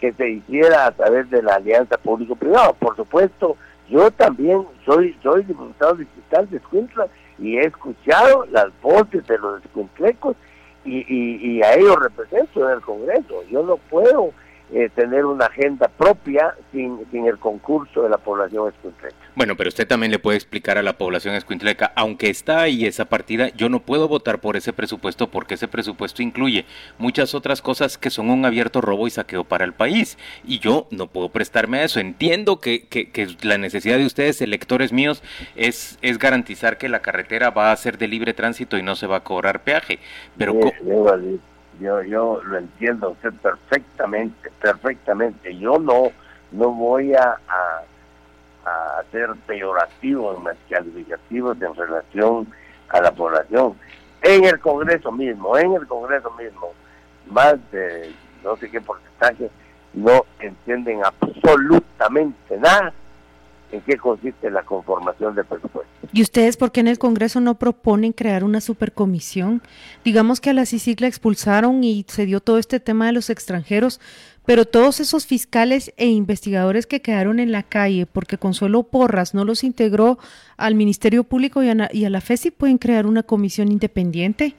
que 0.00 0.12
se 0.12 0.28
hiciera 0.28 0.86
a 0.86 0.90
través 0.90 1.30
de 1.30 1.42
la 1.42 1.54
alianza 1.54 1.96
público-privada. 1.96 2.72
Por 2.74 2.96
supuesto, 2.96 3.56
yo 3.88 4.10
también 4.10 4.66
soy 4.84 5.16
soy 5.22 5.44
diputado 5.44 5.94
distrital 5.94 6.50
de 6.50 6.56
Escuintla 6.58 7.06
y 7.38 7.58
he 7.58 7.66
escuchado 7.66 8.46
las 8.50 8.68
voces 8.80 9.26
de 9.26 9.38
los 9.38 9.64
escuintlecos 9.64 10.36
y, 10.84 11.04
y, 11.08 11.62
a 11.62 11.74
ellos 11.74 11.96
represento 11.96 12.68
en 12.68 12.76
el 12.76 12.80
Congreso. 12.80 13.42
Yo 13.50 13.64
no 13.64 13.76
puedo 13.76 14.30
eh, 14.72 14.90
tener 14.94 15.24
una 15.24 15.46
agenda 15.46 15.88
propia 15.88 16.54
sin, 16.72 16.98
sin 17.12 17.26
el 17.26 17.38
concurso 17.38 18.02
de 18.02 18.08
la 18.08 18.18
población 18.18 18.68
escuintleca. 18.68 19.14
Bueno, 19.36 19.54
pero 19.56 19.68
usted 19.68 19.86
también 19.86 20.10
le 20.10 20.18
puede 20.18 20.36
explicar 20.36 20.76
a 20.76 20.82
la 20.82 20.98
población 20.98 21.34
escuintleca, 21.34 21.92
aunque 21.94 22.30
está 22.30 22.62
ahí 22.62 22.84
esa 22.84 23.04
partida, 23.04 23.50
yo 23.50 23.68
no 23.68 23.80
puedo 23.80 24.08
votar 24.08 24.40
por 24.40 24.56
ese 24.56 24.72
presupuesto 24.72 25.28
porque 25.28 25.54
ese 25.54 25.68
presupuesto 25.68 26.22
incluye 26.22 26.64
muchas 26.98 27.34
otras 27.34 27.62
cosas 27.62 27.96
que 27.96 28.10
son 28.10 28.28
un 28.28 28.44
abierto 28.44 28.80
robo 28.80 29.06
y 29.06 29.10
saqueo 29.10 29.44
para 29.44 29.64
el 29.64 29.72
país. 29.72 30.18
Y 30.44 30.58
yo 30.58 30.88
no 30.90 31.06
puedo 31.06 31.28
prestarme 31.28 31.78
a 31.78 31.84
eso. 31.84 32.00
Entiendo 32.00 32.58
que, 32.58 32.86
que, 32.88 33.28
la 33.42 33.58
necesidad 33.58 33.98
de 33.98 34.06
ustedes, 34.06 34.40
electores 34.40 34.92
míos, 34.92 35.22
es, 35.54 35.98
es 36.02 36.18
garantizar 36.18 36.76
que 36.76 36.88
la 36.88 37.02
carretera 37.02 37.50
va 37.50 37.72
a 37.72 37.76
ser 37.76 37.98
de 37.98 38.08
libre 38.08 38.34
tránsito 38.34 38.76
y 38.78 38.82
no 38.82 38.96
se 38.96 39.06
va 39.06 39.18
a 39.18 39.24
cobrar 39.24 39.62
peaje. 39.62 40.00
Pero 40.36 40.58
yo, 41.80 42.02
yo 42.02 42.40
lo 42.44 42.58
entiendo 42.58 43.10
usted 43.10 43.32
perfectamente, 43.34 44.50
perfectamente. 44.60 45.56
Yo 45.56 45.78
no, 45.78 46.10
no 46.52 46.70
voy 46.70 47.14
a 47.14 47.38
a 48.66 49.02
ser 49.12 49.30
peyorativos 49.46 50.42
más 50.42 50.56
calificativos 50.68 51.56
en 51.62 51.74
relación 51.74 52.46
a 52.88 53.00
la 53.00 53.12
población. 53.12 53.74
En 54.22 54.44
el 54.44 54.58
Congreso 54.58 55.12
mismo, 55.12 55.56
en 55.56 55.72
el 55.72 55.86
Congreso 55.86 56.30
mismo, 56.32 56.72
más 57.30 57.54
de 57.70 58.12
no 58.42 58.56
sé 58.56 58.70
qué 58.70 58.80
porcentaje 58.80 59.50
no 59.94 60.24
entienden 60.40 61.00
absolutamente 61.04 62.58
nada 62.58 62.92
en 63.72 63.80
qué 63.82 63.96
consiste 63.96 64.50
la 64.50 64.62
conformación 64.62 65.34
del 65.34 65.44
presupuesto. 65.44 65.90
¿Y 66.12 66.22
ustedes 66.22 66.56
por 66.56 66.72
qué 66.72 66.80
en 66.80 66.88
el 66.88 66.98
Congreso 66.98 67.40
no 67.40 67.58
proponen 67.58 68.12
crear 68.12 68.44
una 68.44 68.60
supercomisión? 68.60 69.62
Digamos 70.04 70.40
que 70.40 70.50
a 70.50 70.52
la 70.52 70.66
CICIC 70.66 71.00
la 71.00 71.08
expulsaron 71.08 71.82
y 71.84 72.04
se 72.08 72.26
dio 72.26 72.40
todo 72.40 72.58
este 72.58 72.80
tema 72.80 73.06
de 73.06 73.12
los 73.12 73.28
extranjeros, 73.28 74.00
pero 74.44 74.64
todos 74.64 75.00
esos 75.00 75.26
fiscales 75.26 75.92
e 75.96 76.06
investigadores 76.06 76.86
que 76.86 77.02
quedaron 77.02 77.40
en 77.40 77.50
la 77.50 77.64
calle 77.64 78.06
porque 78.06 78.38
Consuelo 78.38 78.84
Porras 78.84 79.34
no 79.34 79.44
los 79.44 79.64
integró 79.64 80.18
al 80.56 80.76
Ministerio 80.76 81.24
Público 81.24 81.62
y 81.62 81.68
a, 81.68 81.74
la 81.74 82.20
FESI 82.20 82.52
pueden 82.52 82.78
crear 82.78 83.06
una 83.06 83.24
comisión 83.24 83.72
independiente. 83.72 84.54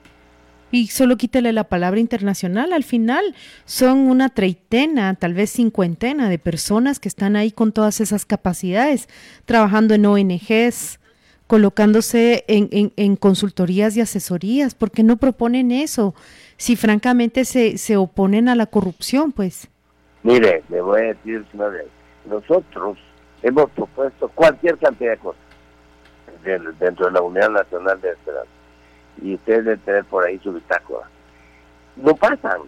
Y 0.70 0.88
solo 0.88 1.16
quítale 1.16 1.54
la 1.54 1.64
palabra 1.64 2.00
internacional. 2.00 2.74
Al 2.74 2.84
final 2.84 3.36
son 3.66 4.00
una 4.00 4.30
treintena, 4.30 5.14
tal 5.16 5.34
vez 5.34 5.52
cincuentena 5.52 6.30
de 6.30 6.40
personas 6.40 7.00
que 7.00 7.08
están 7.08 7.36
ahí 7.36 7.52
con 7.52 7.72
todas 7.72 8.02
esas 8.02 8.26
capacidades, 8.26 9.08
trabajando 9.46 9.94
en 9.94 10.06
ONGs, 10.06 11.00
colocándose 11.48 12.44
en, 12.50 12.92
en, 12.96 13.16
consultorías 13.16 13.96
y 13.96 14.02
asesorías. 14.02 14.76
¿Por 14.76 14.92
qué 14.92 15.04
no 15.04 15.16
proponen 15.16 15.72
eso? 15.72 16.14
Si 16.58 16.76
francamente 16.76 17.46
se, 17.46 17.78
se 17.78 17.96
oponen 17.96 18.50
a 18.50 18.56
la 18.56 18.66
corrupción, 18.66 19.32
pues. 19.32 19.70
Mire, 20.24 20.64
le 20.68 20.82
voy 20.82 21.02
a 21.02 21.04
decir 21.14 21.46
una 21.54 21.68
vez, 21.70 21.88
nosotros 22.30 22.98
hemos 23.42 23.70
propuesto 23.72 24.28
cualquier 24.36 24.78
cantidad 24.78 25.12
de 25.12 25.18
cosas 25.18 25.42
dentro 26.80 27.08
de 27.08 27.12
la 27.12 27.22
Unidad 27.22 27.50
Nacional 27.50 28.00
de 28.02 28.12
Esperanza. 28.12 28.57
Y 29.22 29.36
ustedes 29.36 29.66
deben 29.66 29.80
tener 29.82 30.06
por 30.06 30.24
ahí 30.24 30.40
su 30.40 30.54
bitácora. 30.54 31.08
No 31.96 32.16
pasan, 32.16 32.62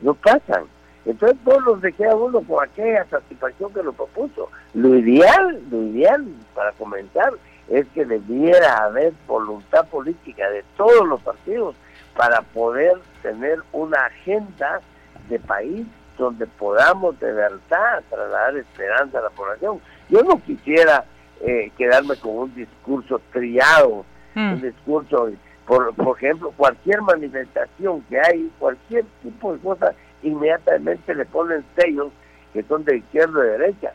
no 0.00 0.14
pasan. 0.14 0.64
Entonces 1.04 1.38
todos 1.44 1.62
los 1.62 1.80
dejé 1.80 2.06
a 2.06 2.16
uno 2.16 2.40
con 2.42 2.64
aquella 2.64 3.04
satisfacción 3.06 3.72
que 3.72 3.82
lo 3.82 3.92
propuso. 3.92 4.50
Lo 4.74 4.96
ideal, 4.96 5.62
lo 5.70 5.82
ideal 5.82 6.26
para 6.54 6.72
comenzar 6.72 7.32
es 7.68 7.86
que 7.94 8.04
debiera 8.04 8.84
haber 8.84 9.12
voluntad 9.26 9.86
política 9.86 10.50
de 10.50 10.64
todos 10.76 11.06
los 11.06 11.20
partidos 11.22 11.76
para 12.16 12.42
poder 12.42 12.94
tener 13.22 13.60
una 13.72 14.06
agenda 14.06 14.80
de 15.28 15.38
país 15.38 15.86
donde 16.18 16.46
podamos 16.46 17.18
de 17.20 17.32
verdad 17.32 18.02
trasladar 18.08 18.56
esperanza 18.56 19.18
a 19.18 19.22
la 19.22 19.30
población. 19.30 19.80
Yo 20.08 20.22
no 20.22 20.42
quisiera 20.42 21.04
eh, 21.40 21.70
quedarme 21.76 22.16
con 22.16 22.36
un 22.36 22.54
discurso 22.54 23.20
triado, 23.32 24.04
mm. 24.36 24.52
un 24.52 24.62
discurso, 24.62 25.30
por, 25.66 25.92
por 25.94 26.16
ejemplo, 26.16 26.52
cualquier 26.56 27.02
manifestación 27.02 28.02
que 28.02 28.20
hay, 28.20 28.50
cualquier 28.58 29.04
tipo 29.22 29.52
de 29.52 29.58
cosa, 29.58 29.92
inmediatamente 30.22 31.14
le 31.14 31.24
ponen 31.24 31.64
sellos 31.76 32.12
que 32.52 32.62
son 32.62 32.84
de 32.84 32.98
izquierda 32.98 33.38
o 33.38 33.42
de 33.42 33.58
derecha. 33.58 33.92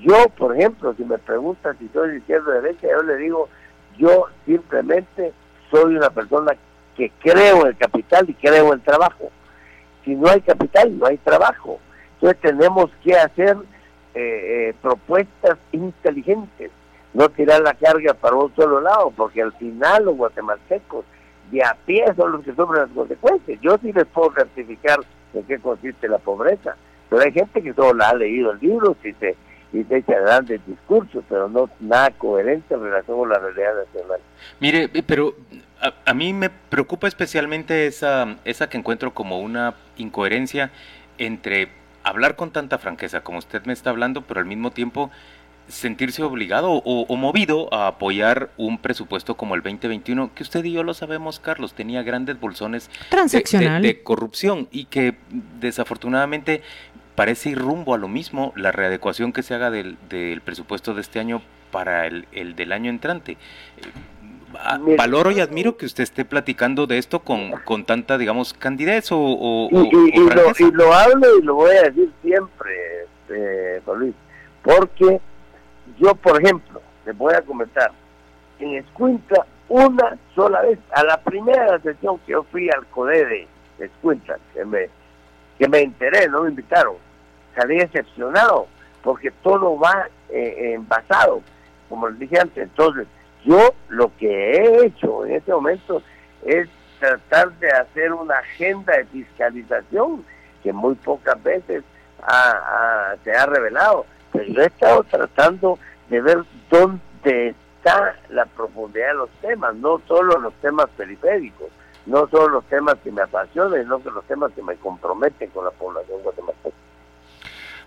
Yo, 0.00 0.28
por 0.36 0.54
ejemplo, 0.54 0.94
si 0.94 1.04
me 1.04 1.16
preguntan 1.16 1.78
si 1.78 1.88
soy 1.88 2.10
de 2.10 2.18
izquierda 2.18 2.48
o 2.48 2.52
de 2.52 2.60
derecha, 2.60 2.88
yo 2.90 3.02
le 3.02 3.16
digo, 3.16 3.48
yo 3.96 4.26
simplemente 4.44 5.32
soy 5.70 5.96
una 5.96 6.10
persona 6.10 6.52
que 6.94 7.10
creo 7.20 7.62
en 7.62 7.68
el 7.68 7.76
capital 7.76 8.28
y 8.28 8.34
creo 8.34 8.66
en 8.66 8.74
el 8.74 8.80
trabajo 8.82 9.30
si 10.04 10.14
no 10.14 10.28
hay 10.28 10.40
capital, 10.42 10.96
no 10.98 11.06
hay 11.06 11.16
trabajo. 11.18 11.80
Entonces 12.14 12.40
tenemos 12.40 12.90
que 13.02 13.14
hacer 13.16 13.56
eh, 14.14 14.68
eh, 14.68 14.74
propuestas 14.80 15.58
inteligentes, 15.72 16.70
no 17.14 17.28
tirar 17.28 17.62
la 17.62 17.74
carga 17.74 18.12
para 18.12 18.36
un 18.36 18.54
solo 18.54 18.80
lado, 18.80 19.12
porque 19.16 19.40
al 19.40 19.52
final 19.54 20.04
los 20.04 20.16
guatemaltecos 20.16 21.04
de 21.50 21.62
a 21.62 21.76
pie 21.86 22.04
son 22.16 22.32
los 22.32 22.44
que 22.44 22.54
sufren 22.54 22.82
las 22.82 22.90
consecuencias. 22.90 23.60
Yo 23.62 23.78
sí 23.78 23.92
les 23.92 24.04
puedo 24.06 24.32
certificar 24.32 24.98
en 25.32 25.44
qué 25.44 25.58
consiste 25.58 26.08
la 26.08 26.18
pobreza, 26.18 26.76
pero 27.08 27.22
hay 27.22 27.32
gente 27.32 27.62
que 27.62 27.72
solo 27.72 27.94
la 27.94 28.10
ha 28.10 28.14
leído 28.14 28.50
el 28.50 28.58
libro 28.58 28.96
y 29.04 29.12
se, 29.12 29.36
y 29.72 29.84
se 29.84 29.96
echa 29.98 30.18
grandes 30.20 30.60
discursos, 30.66 31.24
pero 31.28 31.48
no 31.48 31.70
nada 31.80 32.10
coherente 32.10 32.74
en 32.74 32.82
relación 32.82 33.18
con 33.18 33.28
la 33.28 33.38
realidad 33.38 33.74
nacional. 33.86 34.20
Mire, 34.58 34.90
pero 35.06 35.34
a, 35.80 35.94
a, 36.04 36.14
mí 36.14 36.32
me 36.32 36.50
preocupa 36.50 37.06
especialmente 37.06 37.86
esa, 37.86 38.36
esa 38.44 38.68
que 38.68 38.76
encuentro 38.76 39.14
como 39.14 39.38
una 39.38 39.74
incoherencia 39.96 40.72
entre 41.18 41.68
hablar 42.02 42.34
con 42.36 42.50
tanta 42.50 42.78
franqueza 42.78 43.22
como 43.22 43.38
usted 43.38 43.64
me 43.64 43.72
está 43.72 43.90
hablando, 43.90 44.22
pero 44.22 44.40
al 44.40 44.46
mismo 44.46 44.72
tiempo 44.72 45.10
sentirse 45.68 46.22
obligado 46.22 46.70
o, 46.70 47.16
movido 47.16 47.72
a 47.72 47.86
apoyar 47.86 48.50
un 48.56 48.78
presupuesto 48.78 49.36
como 49.36 49.54
el 49.54 49.62
2021, 49.62 50.34
que 50.34 50.42
usted 50.42 50.64
y 50.64 50.72
yo 50.72 50.82
lo 50.82 50.94
sabemos, 50.94 51.40
Carlos, 51.40 51.74
tenía 51.74 52.02
grandes 52.02 52.38
bolsones 52.38 52.90
de, 53.10 53.80
de, 53.80 54.02
corrupción 54.02 54.68
y 54.70 54.86
que 54.86 55.14
desafortunadamente 55.60 56.62
parece 57.14 57.50
ir 57.50 57.58
rumbo 57.58 57.94
a 57.94 57.98
lo 57.98 58.08
mismo 58.08 58.52
la 58.56 58.72
readecuación 58.72 59.32
que 59.32 59.42
se 59.42 59.54
haga 59.54 59.70
del, 59.70 59.96
del 60.08 60.40
presupuesto 60.40 60.94
de 60.94 61.00
este 61.00 61.20
año 61.20 61.42
para 61.70 62.06
el, 62.06 62.26
el 62.32 62.56
del 62.56 62.72
año 62.72 62.90
entrante. 62.90 63.36
Ah, 64.56 64.78
valoro 64.96 65.32
y 65.32 65.40
admiro 65.40 65.76
que 65.76 65.86
usted 65.86 66.04
esté 66.04 66.24
platicando 66.24 66.86
de 66.86 66.98
esto 66.98 67.20
con, 67.20 67.52
con 67.64 67.84
tanta, 67.84 68.18
digamos, 68.18 68.54
candidez 68.54 69.10
o, 69.10 69.18
o, 69.18 69.68
y, 69.72 70.10
y, 70.12 70.30
lo, 70.30 70.52
y, 70.56 70.70
lo, 70.70 70.94
hablo 70.94 71.38
y 71.38 71.42
lo 71.42 71.54
voy 71.56 71.76
a 71.76 71.82
decir 71.82 72.12
siempre, 72.22 72.72
este, 73.02 73.82
Luis, 73.96 74.14
porque 74.62 75.20
yo, 75.98 76.14
por 76.14 76.42
ejemplo, 76.42 76.80
les 77.06 77.16
voy 77.16 77.34
a 77.34 77.42
comentar, 77.42 77.90
en 78.58 78.76
Escuintla, 78.76 79.46
una 79.68 80.16
sola 80.34 80.62
vez, 80.62 80.78
a 80.92 81.02
la 81.04 81.18
primera 81.18 81.78
sesión 81.80 82.18
que 82.20 82.32
yo 82.32 82.42
fui 82.44 82.68
al 82.70 82.86
CODE 82.86 83.48
de 83.78 83.84
Escuintla, 83.84 84.38
que 84.52 84.64
me, 84.64 84.88
que 85.58 85.68
me 85.68 85.80
enteré, 85.80 86.28
no 86.28 86.42
me 86.42 86.50
invitaron, 86.50 86.94
salí 87.54 87.78
decepcionado, 87.78 88.66
porque 89.02 89.30
todo 89.42 89.78
va 89.78 90.08
eh, 90.30 90.72
envasado, 90.74 91.42
como 91.88 92.08
les 92.08 92.18
dije 92.18 92.38
antes, 92.38 92.64
entonces, 92.64 93.06
yo 93.44 93.74
lo 93.88 94.10
que 94.16 94.28
he 94.28 94.86
hecho 94.86 95.26
en 95.26 95.34
este 95.34 95.52
momento 95.52 96.02
es 96.44 96.68
tratar 96.98 97.52
de 97.58 97.70
hacer 97.70 98.12
una 98.12 98.38
agenda 98.38 98.96
de 98.96 99.04
fiscalización 99.06 100.24
que 100.62 100.72
muy 100.72 100.94
pocas 100.94 101.40
veces 101.42 101.84
se 103.22 103.32
ha 103.32 103.46
revelado 103.46 104.06
pero 104.34 104.46
yo 104.46 104.62
he 104.62 104.66
estado 104.66 105.04
tratando 105.04 105.78
de 106.10 106.20
ver 106.20 106.38
dónde 106.68 107.54
está 107.78 108.16
la 108.30 108.44
profundidad 108.46 109.08
de 109.08 109.14
los 109.14 109.30
temas, 109.40 109.74
no 109.76 110.00
solo 110.08 110.38
los 110.40 110.52
temas 110.54 110.88
periféricos, 110.96 111.68
no 112.06 112.28
solo 112.28 112.48
los 112.48 112.64
temas 112.64 112.96
que 113.04 113.12
me 113.12 113.22
apasionan, 113.22 113.80
sino 113.82 114.02
que 114.02 114.10
los 114.10 114.24
temas 114.24 114.52
que 114.52 114.62
me 114.62 114.74
comprometen 114.76 115.50
con 115.50 115.64
la 115.64 115.70
población 115.70 116.20
guatemalteca. 116.22 116.76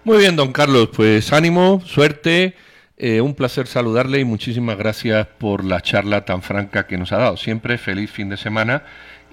Muy 0.06 0.20
bien, 0.20 0.38
don 0.38 0.54
Carlos, 0.54 0.90
pues 0.96 1.34
ánimo, 1.34 1.82
suerte. 1.82 2.56
Eh, 3.00 3.22
un 3.22 3.36
placer 3.36 3.68
saludarle 3.68 4.20
y 4.20 4.26
muchísimas 4.26 4.78
gracias 4.78 5.28
por 5.28 5.66
la 5.66 5.82
charla 5.82 6.26
tan 6.26 6.42
franca 6.42 6.88
que 6.88 6.98
nos 6.98 7.12
ha 7.12 7.18
dado. 7.18 7.38
Siempre 7.38 7.78
feliz 7.78 8.10
fin 8.10 8.30
de 8.30 8.38
semana 8.38 8.84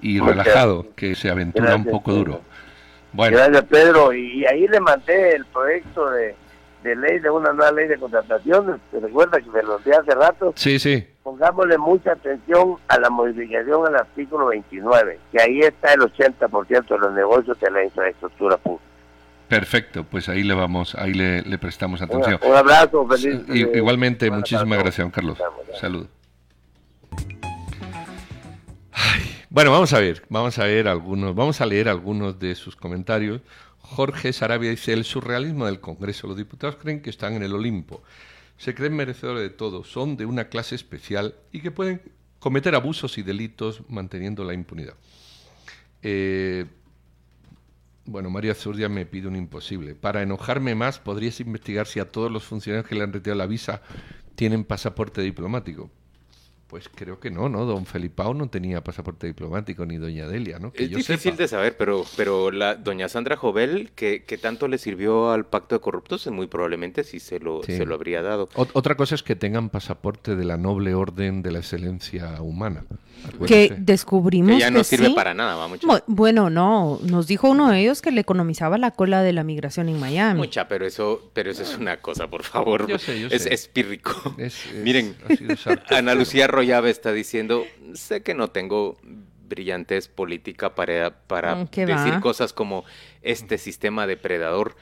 y 0.01 0.19
relajado, 0.19 0.93
que 0.95 1.15
se 1.15 1.29
aventura 1.29 1.75
un 1.75 1.85
poco 1.85 2.11
duro. 2.11 2.41
Bueno. 3.13 3.37
Gracias, 3.37 3.63
Pedro. 3.63 4.13
Y 4.13 4.45
ahí 4.45 4.67
le 4.67 4.79
mandé 4.81 5.35
el 5.35 5.45
proyecto 5.45 6.11
de, 6.11 6.35
de 6.85 6.95
ley, 6.95 7.19
de 7.19 7.29
una 7.29 7.51
nueva 7.51 7.71
ley 7.71 7.87
de 7.87 7.97
contratación. 7.97 8.79
¿Se 8.91 8.99
recuerda 8.99 9.41
que 9.41 9.49
me 9.49 9.63
lo 9.63 9.77
envié 9.77 9.95
hace 9.95 10.11
rato? 10.11 10.53
Sí, 10.55 10.77
sí. 10.77 11.05
Pongámosle 11.23 11.77
mucha 11.79 12.11
atención 12.11 12.75
a 12.87 12.99
la 12.99 13.09
modificación 13.09 13.87
al 13.87 13.95
artículo 13.95 14.47
29, 14.47 15.19
que 15.31 15.41
ahí 15.41 15.59
está 15.61 15.93
el 15.93 16.01
80% 16.01 16.87
de 16.87 16.97
los 16.99 17.13
negocios 17.13 17.59
de 17.59 17.71
la 17.71 17.83
infraestructura 17.83 18.57
pública. 18.57 18.85
Perfecto, 19.47 20.03
pues 20.03 20.29
ahí 20.29 20.43
le 20.43 20.53
vamos, 20.53 20.95
ahí 20.95 21.13
le, 21.13 21.57
prestamos 21.57 22.01
atención. 22.01 22.39
Un, 22.43 22.55
abrazo, 22.55 23.07
feliz. 23.07 23.41
igualmente, 23.75 24.29
muchísimas 24.29 24.79
gracias, 24.79 25.03
don 25.03 25.11
Carlos. 25.11 25.39
Salud. 25.79 26.07
bueno, 29.49 29.71
vamos 29.71 29.93
a 29.93 29.99
ver, 29.99 30.23
vamos 30.29 30.57
a 30.59 30.65
ver 30.65 30.87
algunos, 30.87 31.35
vamos 31.35 31.61
a 31.61 31.65
leer 31.65 31.89
algunos 31.89 32.39
de 32.39 32.55
sus 32.55 32.75
comentarios. 32.75 33.41
Jorge 33.85 34.33
Sarabia 34.33 34.71
dice, 34.71 34.93
el 34.93 35.05
surrealismo 35.05 35.65
del 35.65 35.79
Congreso. 35.79 36.27
Los 36.27 36.37
diputados 36.37 36.75
creen 36.75 37.01
que 37.01 37.09
están 37.09 37.33
en 37.33 37.43
el 37.43 37.53
Olimpo. 37.53 38.03
Se 38.57 38.73
creen 38.73 38.95
merecedores 38.95 39.43
de 39.43 39.49
todo, 39.49 39.83
son 39.83 40.17
de 40.17 40.25
una 40.25 40.49
clase 40.49 40.75
especial 40.75 41.35
y 41.51 41.61
que 41.61 41.71
pueden 41.71 42.01
cometer 42.39 42.75
abusos 42.75 43.17
y 43.17 43.21
delitos 43.21 43.81
manteniendo 43.89 44.43
la 44.43 44.53
impunidad. 44.53 44.95
Eh, 46.01 46.65
bueno, 48.05 48.29
María 48.29 48.53
Zurdia 48.53 48.87
me 48.87 49.05
pide 49.05 49.27
un 49.27 49.35
imposible. 49.35 49.95
Para 49.95 50.21
enojarme 50.21 50.75
más, 50.75 50.99
podrías 50.99 51.39
investigar 51.39 51.87
si 51.87 51.99
a 51.99 52.11
todos 52.11 52.31
los 52.31 52.43
funcionarios 52.43 52.87
que 52.87 52.95
le 52.95 53.03
han 53.03 53.11
retirado 53.13 53.37
la 53.37 53.47
visa 53.47 53.81
tienen 54.35 54.63
pasaporte 54.63 55.21
diplomático. 55.21 55.89
Pues 56.67 56.89
creo 56.93 57.19
que 57.19 57.29
no, 57.29 57.47
¿no? 57.47 57.65
Don 57.65 57.85
Felipao 57.85 58.33
no 58.33 58.49
tenía 58.49 58.83
pasaporte 58.83 59.27
diplomático 59.27 59.85
ni 59.85 59.97
doña 59.97 60.27
Delia, 60.27 60.57
¿no? 60.57 60.73
es 60.73 60.89
difícil 60.89 61.37
de 61.37 61.47
saber, 61.47 61.77
pero, 61.77 62.03
pero 62.17 62.49
la 62.49 62.73
doña 62.73 63.07
Sandra 63.07 63.37
Jovel, 63.37 63.91
que, 63.93 64.23
que, 64.23 64.37
tanto 64.39 64.67
le 64.67 64.79
sirvió 64.79 65.31
al 65.31 65.45
pacto 65.45 65.75
de 65.75 65.81
corruptos, 65.81 66.25
muy 66.27 66.47
probablemente 66.47 67.03
sí 67.03 67.19
se 67.19 67.39
lo, 67.39 67.61
se 67.63 67.85
lo 67.85 67.93
habría 67.93 68.23
dado. 68.23 68.49
otra 68.55 68.95
cosa 68.95 69.13
es 69.13 69.21
que 69.21 69.35
tengan 69.35 69.69
pasaporte 69.69 70.35
de 70.35 70.43
la 70.43 70.57
noble 70.57 70.95
orden 70.95 71.43
de 71.43 71.51
la 71.51 71.59
excelencia 71.59 72.41
humana. 72.41 72.83
Que 73.47 73.73
descubrimos 73.77 74.53
que 74.53 74.59
ya 74.59 74.71
no 74.71 74.83
sirve 74.83 75.11
para 75.11 75.33
nada, 75.33 75.55
va 75.55 75.67
mucho. 75.67 75.87
Bueno, 76.07 76.49
no, 76.49 76.99
nos 77.03 77.27
dijo 77.27 77.49
uno 77.49 77.69
de 77.71 77.81
ellos 77.81 78.01
que 78.01 78.11
le 78.11 78.21
economizaba 78.21 78.77
la 78.77 78.91
cola 78.91 79.21
de 79.21 79.33
la 79.33 79.43
migración 79.43 79.89
en 79.89 79.99
Miami. 79.99 80.39
Mucha, 80.39 80.67
pero 80.67 80.85
eso, 80.85 81.31
pero 81.33 81.51
eso 81.51 81.63
es 81.63 81.77
una 81.77 81.97
cosa, 81.97 82.27
por 82.27 82.43
favor. 82.43 82.87
Yo 82.87 82.99
sé, 82.99 83.19
yo 83.19 83.27
es, 83.31 83.45
es 83.45 83.67
pírrico. 83.67 84.35
Miren, 84.83 85.15
Ana 85.89 86.13
Lucía 86.13 86.47
Royave 86.55 86.89
está 86.89 87.11
diciendo, 87.11 87.65
sé 87.93 88.23
que 88.23 88.33
no 88.33 88.49
tengo 88.49 88.97
brillantez 89.47 90.07
política 90.07 90.73
para, 90.75 91.11
para 91.27 91.55
mm, 91.55 91.69
decir 91.71 92.19
cosas 92.19 92.53
como 92.53 92.83
este 93.21 93.57
sistema 93.57 94.07
depredador 94.07 94.75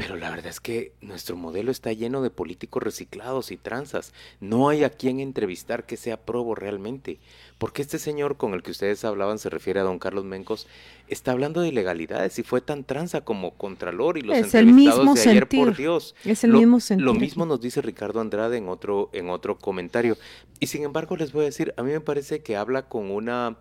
pero 0.00 0.16
la 0.16 0.30
verdad 0.30 0.46
es 0.46 0.60
que 0.60 0.94
nuestro 1.02 1.36
modelo 1.36 1.70
está 1.70 1.92
lleno 1.92 2.22
de 2.22 2.30
políticos 2.30 2.82
reciclados 2.82 3.50
y 3.50 3.58
tranzas. 3.58 4.14
No 4.40 4.70
hay 4.70 4.82
a 4.82 4.88
quien 4.88 5.20
entrevistar 5.20 5.84
que 5.84 5.98
sea 5.98 6.16
probo 6.16 6.54
realmente. 6.54 7.18
Porque 7.58 7.82
este 7.82 7.98
señor 7.98 8.38
con 8.38 8.54
el 8.54 8.62
que 8.62 8.70
ustedes 8.70 9.04
hablaban 9.04 9.38
se 9.38 9.50
refiere 9.50 9.78
a 9.78 9.82
don 9.82 9.98
Carlos 9.98 10.24
Mencos, 10.24 10.66
está 11.08 11.32
hablando 11.32 11.60
de 11.60 11.68
ilegalidades 11.68 12.38
y 12.38 12.42
fue 12.42 12.62
tan 12.62 12.84
tranza 12.84 13.20
como 13.20 13.50
Contralor 13.58 14.16
y 14.16 14.22
los 14.22 14.38
es 14.38 14.54
entrevistados 14.54 15.00
el 15.00 15.04
mismo 15.04 15.14
de 15.14 15.30
ayer, 15.30 15.48
por 15.48 15.76
Dios. 15.76 16.14
Es 16.24 16.44
el 16.44 16.52
mismo 16.52 16.80
sentido. 16.80 17.12
Lo 17.12 17.20
mismo 17.20 17.44
nos 17.44 17.60
dice 17.60 17.82
Ricardo 17.82 18.22
Andrade 18.22 18.56
en 18.56 18.70
otro, 18.70 19.10
en 19.12 19.28
otro 19.28 19.58
comentario. 19.58 20.16
Y 20.60 20.68
sin 20.68 20.82
embargo 20.84 21.14
les 21.18 21.32
voy 21.32 21.42
a 21.42 21.44
decir, 21.44 21.74
a 21.76 21.82
mí 21.82 21.92
me 21.92 22.00
parece 22.00 22.42
que 22.42 22.56
habla 22.56 22.88
con 22.88 23.10
una 23.10 23.58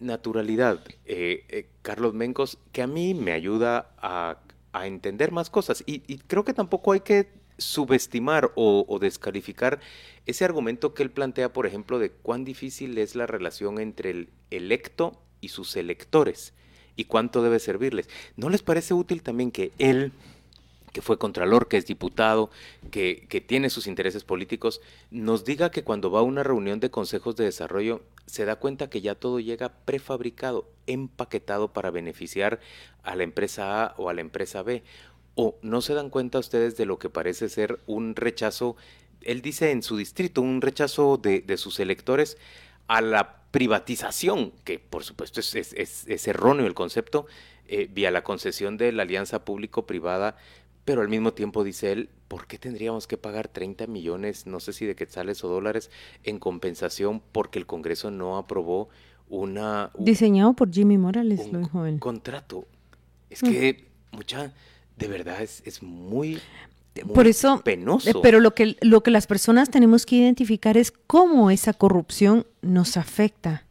naturalidad, 0.00 0.82
eh, 1.04 1.44
eh, 1.50 1.66
Carlos 1.82 2.14
Mencos, 2.14 2.56
que 2.72 2.80
a 2.80 2.86
mí 2.86 3.12
me 3.12 3.32
ayuda 3.32 3.90
a 3.98 4.38
a 4.74 4.86
entender 4.86 5.30
más 5.32 5.48
cosas. 5.48 5.82
Y, 5.86 6.00
creo 6.26 6.44
que 6.44 6.52
tampoco 6.52 6.92
hay 6.92 7.00
que 7.00 7.28
subestimar 7.56 8.50
o, 8.56 8.98
descalificar 9.00 9.80
ese 10.26 10.44
argumento 10.44 10.92
que 10.92 11.04
él 11.04 11.10
plantea, 11.10 11.52
por 11.52 11.66
ejemplo, 11.66 11.98
de 11.98 12.10
cuán 12.10 12.44
difícil 12.44 12.98
es 12.98 13.14
la 13.14 13.26
relación 13.26 13.80
entre 13.80 14.10
el 14.10 14.28
electo 14.50 15.22
y 15.40 15.48
sus 15.48 15.76
electores 15.76 16.52
y 16.96 17.04
cuánto 17.04 17.42
debe 17.42 17.60
servirles. 17.60 18.08
¿No 18.36 18.50
les 18.50 18.62
parece 18.62 18.94
útil 18.94 19.22
también 19.22 19.52
que 19.52 19.70
él, 19.78 20.12
que 20.92 21.02
fue 21.02 21.18
contralor, 21.18 21.68
que 21.68 21.76
es 21.76 21.86
diputado, 21.86 22.50
que, 22.90 23.26
que 23.28 23.40
tiene 23.40 23.70
sus 23.70 23.86
intereses 23.86 24.24
políticos, 24.24 24.80
nos 25.10 25.44
diga 25.44 25.70
que 25.70 25.84
cuando 25.84 26.10
va 26.10 26.20
a 26.20 26.24
una 26.24 26.42
reunión 26.42 26.80
de 26.80 26.90
consejos 26.90 27.36
de 27.36 27.44
desarrollo 27.44 28.02
se 28.26 28.44
da 28.44 28.56
cuenta 28.56 28.90
que 28.90 29.00
ya 29.00 29.14
todo 29.14 29.40
llega 29.40 29.72
prefabricado, 29.84 30.68
empaquetado 30.86 31.72
para 31.72 31.90
beneficiar 31.90 32.60
a 33.02 33.16
la 33.16 33.22
empresa 33.22 33.84
A 33.84 33.94
o 33.96 34.08
a 34.08 34.14
la 34.14 34.20
empresa 34.20 34.62
B. 34.62 34.82
¿O 35.34 35.56
no 35.62 35.80
se 35.80 35.94
dan 35.94 36.10
cuenta 36.10 36.38
ustedes 36.38 36.76
de 36.76 36.86
lo 36.86 36.98
que 36.98 37.10
parece 37.10 37.48
ser 37.48 37.80
un 37.86 38.14
rechazo, 38.14 38.76
él 39.20 39.42
dice 39.42 39.70
en 39.70 39.82
su 39.82 39.96
distrito, 39.96 40.42
un 40.42 40.60
rechazo 40.60 41.16
de, 41.16 41.56
sus 41.56 41.80
electores 41.80 42.38
a 42.86 43.00
la 43.00 43.42
privatización, 43.50 44.52
que 44.64 44.78
por 44.78 45.04
supuesto 45.04 45.40
es, 45.40 45.54
es, 45.54 46.28
erróneo 46.28 46.66
el 46.66 46.74
concepto, 46.74 47.26
eh, 47.66 47.88
vía 47.90 48.10
la 48.10 48.22
concesión 48.22 48.76
de 48.76 48.92
la 48.92 49.02
alianza 49.02 49.44
público-privada, 49.44 50.36
pero 50.84 51.00
al 51.02 51.08
mismo 51.08 51.32
tiempo 51.32 51.64
dice 51.64 51.92
él, 51.92 52.10
¿por 52.28 52.46
qué 52.46 52.58
tendríamos 52.58 53.06
que 53.06 53.16
pagar 53.16 53.48
30 53.48 53.86
millones, 53.86 54.46
no 54.46 54.60
sé 54.60 54.72
si 54.72 54.86
de 54.86 54.94
quetzales 54.94 55.42
o 55.44 55.48
dólares, 55.48 55.90
en 56.22 56.38
compensación 56.38 57.22
porque 57.32 57.58
el 57.58 57.66
Congreso 57.66 58.10
no 58.10 58.36
aprobó 58.36 58.88
una... 59.28 59.90
Diseñado 59.98 60.52
por 60.52 60.72
Jimmy 60.72 60.98
Morales, 60.98 61.50
lo 61.52 61.60
dijo 61.60 61.86
él. 61.86 61.98
Contrato. 62.00 62.66
Es 63.30 63.40
que, 63.40 63.86
mucha, 64.12 64.52
de 64.96 65.08
verdad 65.08 65.42
es, 65.42 65.62
es 65.64 65.82
muy, 65.82 66.38
por 67.02 67.26
eso, 67.26 67.60
penoso. 67.64 68.10
Eh, 68.10 68.14
pero 68.22 68.38
lo 68.38 68.54
que, 68.54 68.76
lo 68.80 69.02
que 69.02 69.10
las 69.10 69.26
personas 69.26 69.70
tenemos 69.70 70.06
que 70.06 70.16
identificar 70.16 70.76
es 70.76 70.92
cómo 70.92 71.50
esa 71.50 71.72
corrupción 71.72 72.46
nos 72.62 72.96
afecta 72.96 73.63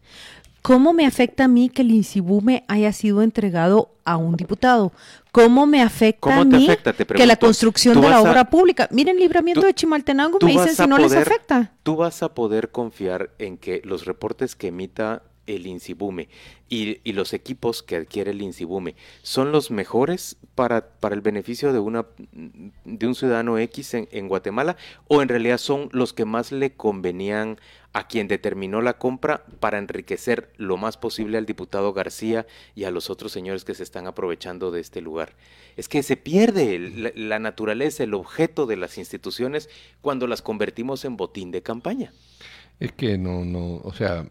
¿cómo 0.64 0.94
me 0.94 1.06
afecta 1.06 1.44
a 1.44 1.48
mí 1.48 1.70
que 1.70 1.84
el 1.84 1.92
Insibume 1.92 2.64
haya 2.68 2.92
sido 2.92 3.22
entregado 3.22 3.92
a 4.06 4.18
un 4.18 4.36
diputado? 4.36 4.92
¿Cómo 5.32 5.68
me 5.68 5.82
afecta 5.84 6.40
a 6.40 6.44
mí 6.44 6.68
que 7.16 7.26
la 7.28 7.36
construcción 7.36 8.02
de 8.02 8.10
la 8.10 8.22
obra 8.22 8.50
pública? 8.50 8.88
Miren, 8.90 9.20
libramiento 9.20 9.66
de 9.66 9.76
Chimaltenango 9.76 10.40
me 10.42 10.52
dicen 10.52 10.76
si 10.76 10.88
no 10.88 10.98
les 10.98 11.14
afecta. 11.14 11.74
Tú 11.84 11.98
vas 11.98 12.24
a 12.24 12.34
poder 12.34 12.72
confiar 12.72 13.30
en 13.38 13.58
que 13.58 13.82
los 13.84 14.06
reportes 14.06 14.56
que 14.56 14.68
emita 14.68 15.22
el 15.48 15.68
Insibume 15.68 16.30
y, 16.70 17.12
los 17.12 17.34
equipos 17.34 17.84
que 17.84 17.98
adquiere 17.98 18.32
el 18.32 18.42
Insibume 18.42 18.96
son 19.22 19.52
los 19.52 19.70
mejores 19.70 20.38
para, 20.56 20.88
para 21.00 21.16
el 21.16 21.22
beneficio 21.22 21.72
de, 21.72 21.80
una, 21.80 22.06
de 22.32 23.08
un 23.08 23.16
ciudadano 23.16 23.58
X 23.58 23.94
en, 23.94 24.28
Guatemala 24.28 24.76
o 25.08 25.22
en 25.22 25.30
realidad 25.30 25.58
son 25.58 25.90
los 25.92 26.14
que 26.14 26.26
más 26.26 26.52
le 26.52 26.74
convenían 26.74 27.60
a 27.94 28.08
quien 28.08 28.28
determinó 28.28 28.82
la 28.82 28.98
compra 28.98 29.46
para 29.60 29.78
enriquecer 29.78 30.52
lo 30.58 30.78
más 30.78 30.98
posible 30.98 31.38
al 31.38 31.46
diputado 31.46 31.94
García 31.94 32.48
y 32.74 32.86
a 32.86 32.92
los 32.92 33.12
otros 33.12 33.32
señores 33.32 33.66
que 33.66 33.76
se 33.76 33.84
están 33.84 34.08
aprovechando 34.08 34.72
de 34.72 34.82
este 34.82 35.00
lugar. 35.00 35.36
Es 35.78 35.88
que 35.88 36.02
se 36.02 36.18
pierde 36.18 37.14
la 37.16 37.38
naturaleza, 37.38 38.04
el 38.04 38.16
objeto 38.16 38.66
de 38.66 38.78
las 38.78 38.98
instituciones 38.98 39.70
cuando 40.02 40.26
las 40.26 40.42
convertimos 40.42 41.06
en 41.06 41.18
botín 41.18 41.52
de 41.52 41.62
campaña. 41.62 42.12
Es 42.80 42.92
que 42.92 43.18
no, 43.18 43.46
no, 43.46 43.76
o 43.76 43.94
sea, 43.94 44.26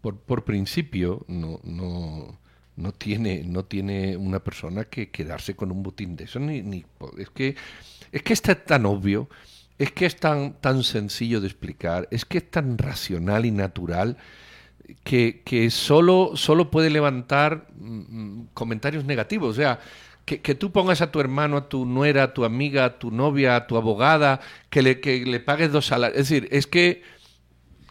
por, 0.00 0.18
por 0.18 0.44
principio 0.44 1.24
no, 1.28 1.60
no, 1.64 2.38
no, 2.76 2.92
tiene, 2.92 3.42
no 3.44 3.64
tiene 3.64 4.16
una 4.16 4.40
persona 4.40 4.84
que 4.84 5.10
quedarse 5.10 5.56
con 5.56 5.70
un 5.70 5.82
botín 5.82 6.16
de 6.16 6.24
eso. 6.24 6.38
Ni, 6.38 6.62
ni, 6.62 6.84
es, 7.18 7.30
que, 7.30 7.56
es 8.12 8.22
que 8.22 8.32
está 8.32 8.54
tan 8.54 8.86
obvio, 8.86 9.28
es 9.78 9.92
que 9.92 10.06
es 10.06 10.16
tan, 10.16 10.54
tan 10.60 10.82
sencillo 10.82 11.40
de 11.40 11.46
explicar, 11.46 12.08
es 12.10 12.24
que 12.24 12.38
es 12.38 12.50
tan 12.50 12.78
racional 12.78 13.46
y 13.46 13.50
natural 13.50 14.16
que, 15.04 15.42
que 15.44 15.70
solo, 15.70 16.32
solo 16.34 16.70
puede 16.70 16.90
levantar 16.90 17.68
mm, 17.76 18.46
comentarios 18.54 19.04
negativos. 19.04 19.50
O 19.50 19.54
sea, 19.60 19.80
que, 20.24 20.40
que, 20.40 20.54
tú 20.54 20.72
pongas 20.72 21.00
a 21.00 21.10
tu 21.10 21.20
hermano, 21.20 21.56
a 21.56 21.68
tu 21.68 21.86
nuera, 21.86 22.24
a 22.24 22.34
tu 22.34 22.44
amiga, 22.44 22.84
a 22.84 22.98
tu 22.98 23.10
novia, 23.10 23.56
a 23.56 23.66
tu 23.66 23.76
abogada, 23.76 24.40
que 24.70 24.82
le, 24.82 25.00
que 25.00 25.24
le 25.24 25.40
pagues 25.40 25.72
dos 25.72 25.86
salarios. 25.86 26.20
Es 26.20 26.28
decir, 26.28 26.48
es 26.50 26.66
que 26.66 27.02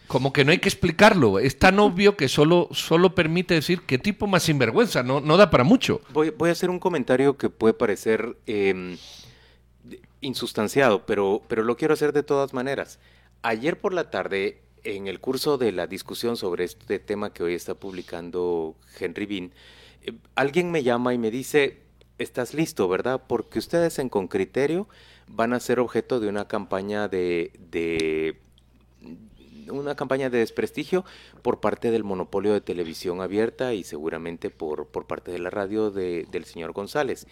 como 0.08 0.32
que 0.32 0.44
no 0.44 0.50
hay 0.50 0.58
que 0.58 0.68
explicarlo. 0.68 1.38
Es 1.38 1.58
tan 1.58 1.78
obvio 1.78 2.16
que 2.16 2.28
solo, 2.28 2.68
solo 2.72 3.14
permite 3.14 3.54
decir 3.54 3.82
qué 3.82 3.98
tipo 3.98 4.26
más 4.26 4.42
sinvergüenza, 4.42 5.02
no, 5.02 5.20
no 5.20 5.36
da 5.36 5.50
para 5.50 5.62
mucho. 5.62 6.00
Voy, 6.12 6.30
voy 6.30 6.48
a 6.48 6.52
hacer 6.52 6.70
un 6.70 6.80
comentario 6.80 7.36
que 7.36 7.50
puede 7.50 7.74
parecer 7.74 8.36
eh, 8.46 8.96
insustanciado, 10.20 11.06
pero, 11.06 11.42
pero 11.46 11.62
lo 11.62 11.76
quiero 11.76 11.94
hacer 11.94 12.12
de 12.12 12.22
todas 12.22 12.52
maneras. 12.52 12.98
Ayer 13.42 13.78
por 13.78 13.92
la 13.92 14.10
tarde, 14.10 14.62
en 14.82 15.06
el 15.06 15.20
curso 15.20 15.58
de 15.58 15.72
la 15.72 15.86
discusión 15.86 16.36
sobre 16.36 16.64
este 16.64 16.98
tema 16.98 17.32
que 17.32 17.42
hoy 17.42 17.54
está 17.54 17.74
publicando 17.74 18.76
Henry 18.98 19.26
Bean, 19.26 19.52
eh, 20.02 20.12
alguien 20.34 20.70
me 20.70 20.82
llama 20.82 21.14
y 21.14 21.18
me 21.18 21.30
dice, 21.30 21.82
estás 22.18 22.54
listo, 22.54 22.88
¿verdad? 22.88 23.22
Porque 23.28 23.58
ustedes 23.58 23.98
en 23.98 24.08
Con 24.08 24.26
Criterio 24.26 24.88
van 25.26 25.52
a 25.52 25.60
ser 25.60 25.78
objeto 25.80 26.18
de 26.18 26.28
una 26.28 26.48
campaña 26.48 27.08
de, 27.08 27.52
de 27.70 28.38
una 29.70 29.94
campaña 29.94 30.30
de 30.30 30.38
desprestigio 30.38 31.04
por 31.42 31.60
parte 31.60 31.90
del 31.90 32.04
monopolio 32.04 32.52
de 32.52 32.60
televisión 32.60 33.20
abierta 33.20 33.74
y 33.74 33.84
seguramente 33.84 34.50
por, 34.50 34.86
por 34.86 35.06
parte 35.06 35.30
de 35.30 35.38
la 35.38 35.50
radio 35.50 35.90
de, 35.90 36.26
del 36.30 36.44
señor 36.44 36.72
González. 36.72 37.26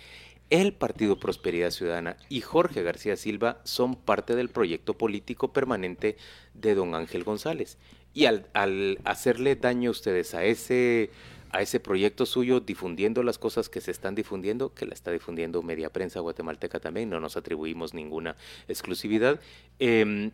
El 0.49 0.72
Partido 0.72 1.18
Prosperidad 1.18 1.72
Ciudadana 1.72 2.16
y 2.29 2.40
Jorge 2.40 2.85
García 2.85 3.16
Silva 3.16 3.61
son 3.64 3.96
parte 3.96 4.37
del 4.37 4.49
proyecto 4.49 4.94
político 4.94 5.53
permanente 5.53 6.16
de 6.55 6.77
don 6.77 6.94
Ángel 6.94 7.25
González. 7.25 7.79
Y 8.14 8.27
al, 8.27 9.01
hacerle 9.05 9.57
daño 9.57 9.90
a 9.90 9.90
ustedes 9.90 10.35
a 10.35 10.44
ese, 10.44 11.11
a 11.51 11.62
ese 11.62 11.81
proyecto 11.81 12.27
suyo, 12.27 12.61
difundiendo 12.61 13.25
las 13.25 13.38
cosas 13.38 13.68
que 13.68 13.81
se 13.81 13.90
están 13.90 14.14
difundiendo, 14.14 14.72
que 14.72 14.87
la 14.87 14.94
está 14.94 15.11
difundiendo 15.11 15.62
media 15.64 15.92
prensa 15.92 16.20
guatemalteca 16.20 16.79
también, 16.79 17.11
no 17.11 17.18
nos 17.18 17.37
atribuimos 17.37 17.92
ninguna 17.92 18.37
exclusividad, 18.68 19.40
eh, 19.81 20.31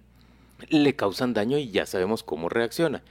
le 0.69 0.97
causan 0.97 1.35
daño 1.35 1.59
y 1.59 1.71
ya 1.71 1.87
sabemos 1.87 2.23
cómo 2.23 2.49
reacciona. 2.49 3.03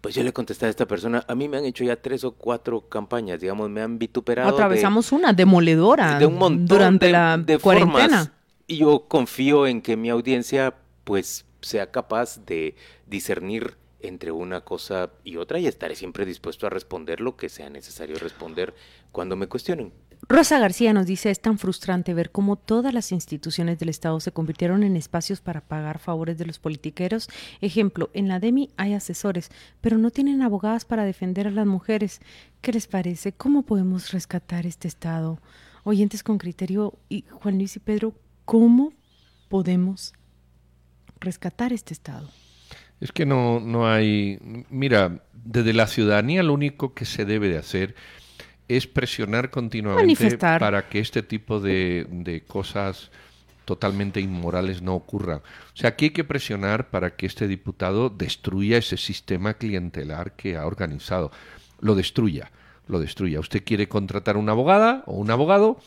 Pues 0.00 0.14
yo 0.14 0.22
le 0.22 0.32
contesté 0.32 0.66
a 0.66 0.68
esta 0.68 0.86
persona, 0.86 1.24
a 1.26 1.34
mí 1.34 1.48
me 1.48 1.56
han 1.56 1.64
hecho 1.64 1.82
ya 1.82 1.96
tres 1.96 2.22
o 2.24 2.32
cuatro 2.32 2.88
campañas, 2.88 3.40
digamos, 3.40 3.70
me 3.70 3.82
han 3.82 3.98
vituperado. 3.98 4.48
Atravesamos 4.48 5.10
una 5.10 5.32
demoledora 5.32 6.18
de 6.18 6.26
un 6.26 6.38
montón 6.38 6.66
durante 6.66 7.10
la 7.10 7.38
de 7.38 7.58
cuarentena. 7.58 8.32
y 8.66 8.76
yo 8.78 9.06
confío 9.08 9.66
en 9.66 9.82
que 9.82 9.96
mi 9.96 10.10
audiencia 10.10 10.74
pues 11.04 11.46
sea 11.60 11.90
capaz 11.90 12.44
de 12.44 12.76
discernir 13.06 13.76
entre 14.00 14.30
una 14.30 14.60
cosa 14.60 15.10
y 15.24 15.36
otra 15.36 15.58
y 15.58 15.66
estaré 15.66 15.94
siempre 15.94 16.24
dispuesto 16.24 16.66
a 16.66 16.70
responder 16.70 17.20
lo 17.20 17.36
que 17.36 17.48
sea 17.48 17.70
necesario 17.70 18.18
responder 18.18 18.74
cuando 19.12 19.36
me 19.36 19.46
cuestionen. 19.46 19.92
Rosa 20.28 20.58
García 20.58 20.92
nos 20.92 21.06
dice, 21.06 21.30
es 21.30 21.40
tan 21.40 21.56
frustrante 21.56 22.12
ver 22.12 22.32
cómo 22.32 22.56
todas 22.56 22.92
las 22.92 23.12
instituciones 23.12 23.78
del 23.78 23.90
Estado 23.90 24.18
se 24.18 24.32
convirtieron 24.32 24.82
en 24.82 24.96
espacios 24.96 25.40
para 25.40 25.60
pagar 25.60 26.00
favores 26.00 26.36
de 26.36 26.46
los 26.46 26.58
politiqueros. 26.58 27.28
Ejemplo, 27.60 28.10
en 28.12 28.26
la 28.26 28.40
DEMI 28.40 28.70
hay 28.76 28.94
asesores, 28.94 29.50
pero 29.80 29.98
no 29.98 30.10
tienen 30.10 30.42
abogadas 30.42 30.84
para 30.84 31.04
defender 31.04 31.46
a 31.46 31.52
las 31.52 31.66
mujeres. 31.66 32.20
¿Qué 32.60 32.72
les 32.72 32.88
parece? 32.88 33.30
¿Cómo 33.34 33.62
podemos 33.62 34.10
rescatar 34.10 34.66
este 34.66 34.88
Estado? 34.88 35.38
Oyentes 35.84 36.24
con 36.24 36.38
criterio 36.38 36.98
y 37.08 37.24
Juan 37.30 37.58
Luis 37.58 37.76
y 37.76 37.78
Pedro, 37.78 38.12
¿cómo 38.44 38.92
podemos 39.48 40.12
rescatar 41.20 41.72
este 41.72 41.92
Estado? 41.92 42.28
Es 43.00 43.12
que 43.12 43.26
no, 43.26 43.60
no 43.60 43.86
hay... 43.86 44.40
Mira, 44.70 45.22
desde 45.32 45.72
la 45.72 45.86
ciudadanía 45.86 46.42
lo 46.42 46.52
único 46.52 46.94
que 46.94 47.04
se 47.04 47.24
debe 47.24 47.48
de 47.48 47.58
hacer 47.58 47.94
es 48.68 48.86
presionar 48.86 49.50
continuamente 49.50 50.36
para 50.38 50.88
que 50.88 50.98
este 50.98 51.22
tipo 51.22 51.60
de, 51.60 52.06
de, 52.10 52.42
cosas 52.42 53.10
totalmente 53.64 54.20
inmorales 54.20 54.82
no 54.82 54.94
ocurran. 54.94 55.38
O 55.38 55.76
sea, 55.76 55.90
aquí 55.90 56.06
hay 56.06 56.10
que 56.10 56.24
presionar 56.24 56.88
para 56.88 57.16
que 57.16 57.26
este 57.26 57.48
diputado 57.48 58.10
destruya 58.10 58.78
ese 58.78 58.96
sistema 58.96 59.54
clientelar 59.54 60.32
que 60.32 60.56
ha 60.56 60.66
organizado. 60.66 61.30
Lo 61.80 61.94
destruya, 61.94 62.50
lo 62.88 63.00
destruya. 63.00 63.40
Usted 63.40 63.62
quiere 63.64 63.88
contratar 63.88 64.36
una 64.36 64.52
abogada 64.52 65.02
o 65.06 65.14
un 65.14 65.30
abogado, 65.30 65.78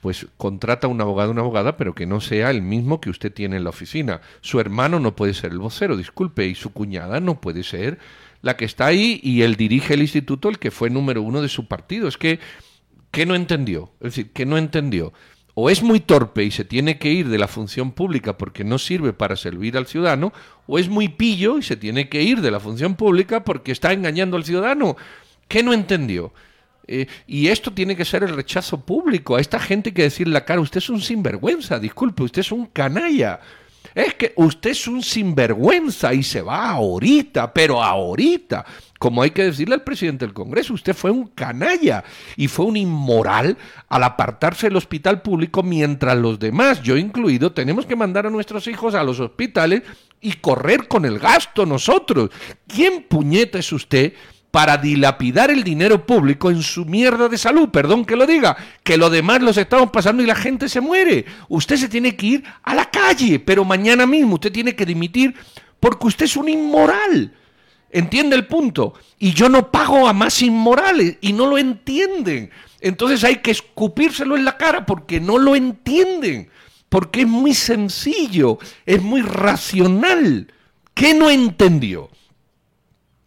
pues 0.00 0.26
contrata 0.36 0.86
un 0.86 1.00
abogado 1.00 1.30
o 1.30 1.32
una 1.32 1.42
abogada, 1.42 1.76
pero 1.76 1.94
que 1.94 2.06
no 2.06 2.20
sea 2.20 2.50
el 2.50 2.62
mismo 2.62 3.00
que 3.00 3.10
usted 3.10 3.32
tiene 3.32 3.56
en 3.56 3.64
la 3.64 3.70
oficina. 3.70 4.20
Su 4.40 4.60
hermano 4.60 5.00
no 5.00 5.16
puede 5.16 5.34
ser 5.34 5.52
el 5.52 5.58
vocero, 5.58 5.96
disculpe, 5.96 6.46
y 6.46 6.54
su 6.54 6.72
cuñada 6.72 7.20
no 7.20 7.40
puede 7.40 7.62
ser 7.62 7.98
la 8.44 8.58
que 8.58 8.66
está 8.66 8.84
ahí 8.86 9.20
y 9.22 9.40
él 9.40 9.56
dirige 9.56 9.94
el 9.94 10.02
instituto, 10.02 10.50
el 10.50 10.58
que 10.58 10.70
fue 10.70 10.90
número 10.90 11.22
uno 11.22 11.40
de 11.40 11.48
su 11.48 11.66
partido. 11.66 12.06
Es 12.06 12.18
que, 12.18 12.40
¿qué 13.10 13.24
no 13.24 13.34
entendió? 13.34 13.90
Es 14.00 14.14
decir, 14.14 14.32
¿qué 14.32 14.44
no 14.44 14.58
entendió? 14.58 15.14
O 15.54 15.70
es 15.70 15.82
muy 15.82 15.98
torpe 15.98 16.44
y 16.44 16.50
se 16.50 16.66
tiene 16.66 16.98
que 16.98 17.10
ir 17.10 17.28
de 17.30 17.38
la 17.38 17.48
función 17.48 17.92
pública 17.92 18.36
porque 18.36 18.62
no 18.62 18.78
sirve 18.78 19.14
para 19.14 19.36
servir 19.36 19.78
al 19.78 19.86
ciudadano, 19.86 20.34
o 20.66 20.78
es 20.78 20.90
muy 20.90 21.08
pillo 21.08 21.56
y 21.56 21.62
se 21.62 21.76
tiene 21.76 22.10
que 22.10 22.22
ir 22.22 22.42
de 22.42 22.50
la 22.50 22.60
función 22.60 22.96
pública 22.96 23.44
porque 23.44 23.72
está 23.72 23.94
engañando 23.94 24.36
al 24.36 24.44
ciudadano. 24.44 24.96
¿Qué 25.48 25.62
no 25.62 25.72
entendió? 25.72 26.34
Eh, 26.86 27.06
y 27.26 27.48
esto 27.48 27.72
tiene 27.72 27.96
que 27.96 28.04
ser 28.04 28.24
el 28.24 28.36
rechazo 28.36 28.84
público. 28.84 29.36
A 29.36 29.40
esta 29.40 29.58
gente 29.58 29.88
hay 29.88 29.94
que 29.94 30.02
decirle 30.02 30.34
la 30.34 30.44
cara, 30.44 30.60
usted 30.60 30.78
es 30.78 30.90
un 30.90 31.00
sinvergüenza, 31.00 31.78
disculpe, 31.78 32.24
usted 32.24 32.40
es 32.40 32.52
un 32.52 32.66
canalla. 32.66 33.40
Es 33.94 34.14
que 34.14 34.32
usted 34.36 34.70
es 34.70 34.86
un 34.86 35.02
sinvergüenza 35.02 36.14
y 36.14 36.22
se 36.22 36.42
va 36.42 36.70
ahorita, 36.70 37.52
pero 37.52 37.82
ahorita. 37.82 38.64
Como 38.98 39.22
hay 39.22 39.32
que 39.32 39.44
decirle 39.44 39.74
al 39.74 39.82
presidente 39.82 40.24
del 40.24 40.34
Congreso, 40.34 40.72
usted 40.72 40.94
fue 40.94 41.10
un 41.10 41.26
canalla 41.28 42.04
y 42.36 42.48
fue 42.48 42.64
un 42.66 42.76
inmoral 42.76 43.58
al 43.88 44.02
apartarse 44.02 44.68
del 44.68 44.76
hospital 44.76 45.20
público 45.20 45.62
mientras 45.62 46.16
los 46.16 46.38
demás, 46.38 46.80
yo 46.82 46.96
incluido, 46.96 47.52
tenemos 47.52 47.84
que 47.84 47.96
mandar 47.96 48.26
a 48.26 48.30
nuestros 48.30 48.66
hijos 48.66 48.94
a 48.94 49.04
los 49.04 49.20
hospitales 49.20 49.82
y 50.20 50.32
correr 50.34 50.88
con 50.88 51.04
el 51.04 51.18
gasto 51.18 51.66
nosotros. 51.66 52.30
¿Quién 52.66 53.02
puñeta 53.02 53.58
es 53.58 53.72
usted 53.72 54.14
para 54.54 54.76
dilapidar 54.76 55.50
el 55.50 55.64
dinero 55.64 56.06
público 56.06 56.48
en 56.48 56.62
su 56.62 56.84
mierda 56.84 57.28
de 57.28 57.36
salud, 57.36 57.70
perdón 57.70 58.04
que 58.04 58.14
lo 58.14 58.24
diga, 58.24 58.56
que 58.84 58.96
lo 58.96 59.10
demás 59.10 59.42
los 59.42 59.56
estamos 59.56 59.90
pasando 59.90 60.22
y 60.22 60.26
la 60.26 60.36
gente 60.36 60.68
se 60.68 60.80
muere. 60.80 61.24
Usted 61.48 61.74
se 61.74 61.88
tiene 61.88 62.14
que 62.14 62.26
ir 62.26 62.44
a 62.62 62.72
la 62.72 62.88
calle, 62.88 63.40
pero 63.40 63.64
mañana 63.64 64.06
mismo 64.06 64.34
usted 64.34 64.52
tiene 64.52 64.76
que 64.76 64.86
dimitir 64.86 65.34
porque 65.80 66.06
usted 66.06 66.26
es 66.26 66.36
un 66.36 66.48
inmoral. 66.48 67.34
¿Entiende 67.90 68.36
el 68.36 68.46
punto? 68.46 68.94
Y 69.18 69.32
yo 69.32 69.48
no 69.48 69.72
pago 69.72 70.06
a 70.06 70.12
más 70.12 70.40
inmorales 70.40 71.16
y 71.20 71.32
no 71.32 71.48
lo 71.48 71.58
entienden. 71.58 72.50
Entonces 72.80 73.24
hay 73.24 73.38
que 73.38 73.50
escupírselo 73.50 74.36
en 74.36 74.44
la 74.44 74.56
cara 74.56 74.86
porque 74.86 75.18
no 75.18 75.36
lo 75.36 75.56
entienden. 75.56 76.48
Porque 76.88 77.22
es 77.22 77.26
muy 77.26 77.54
sencillo, 77.54 78.60
es 78.86 79.02
muy 79.02 79.22
racional. 79.22 80.46
¿Qué 80.94 81.12
no 81.12 81.28
entendió? 81.28 82.08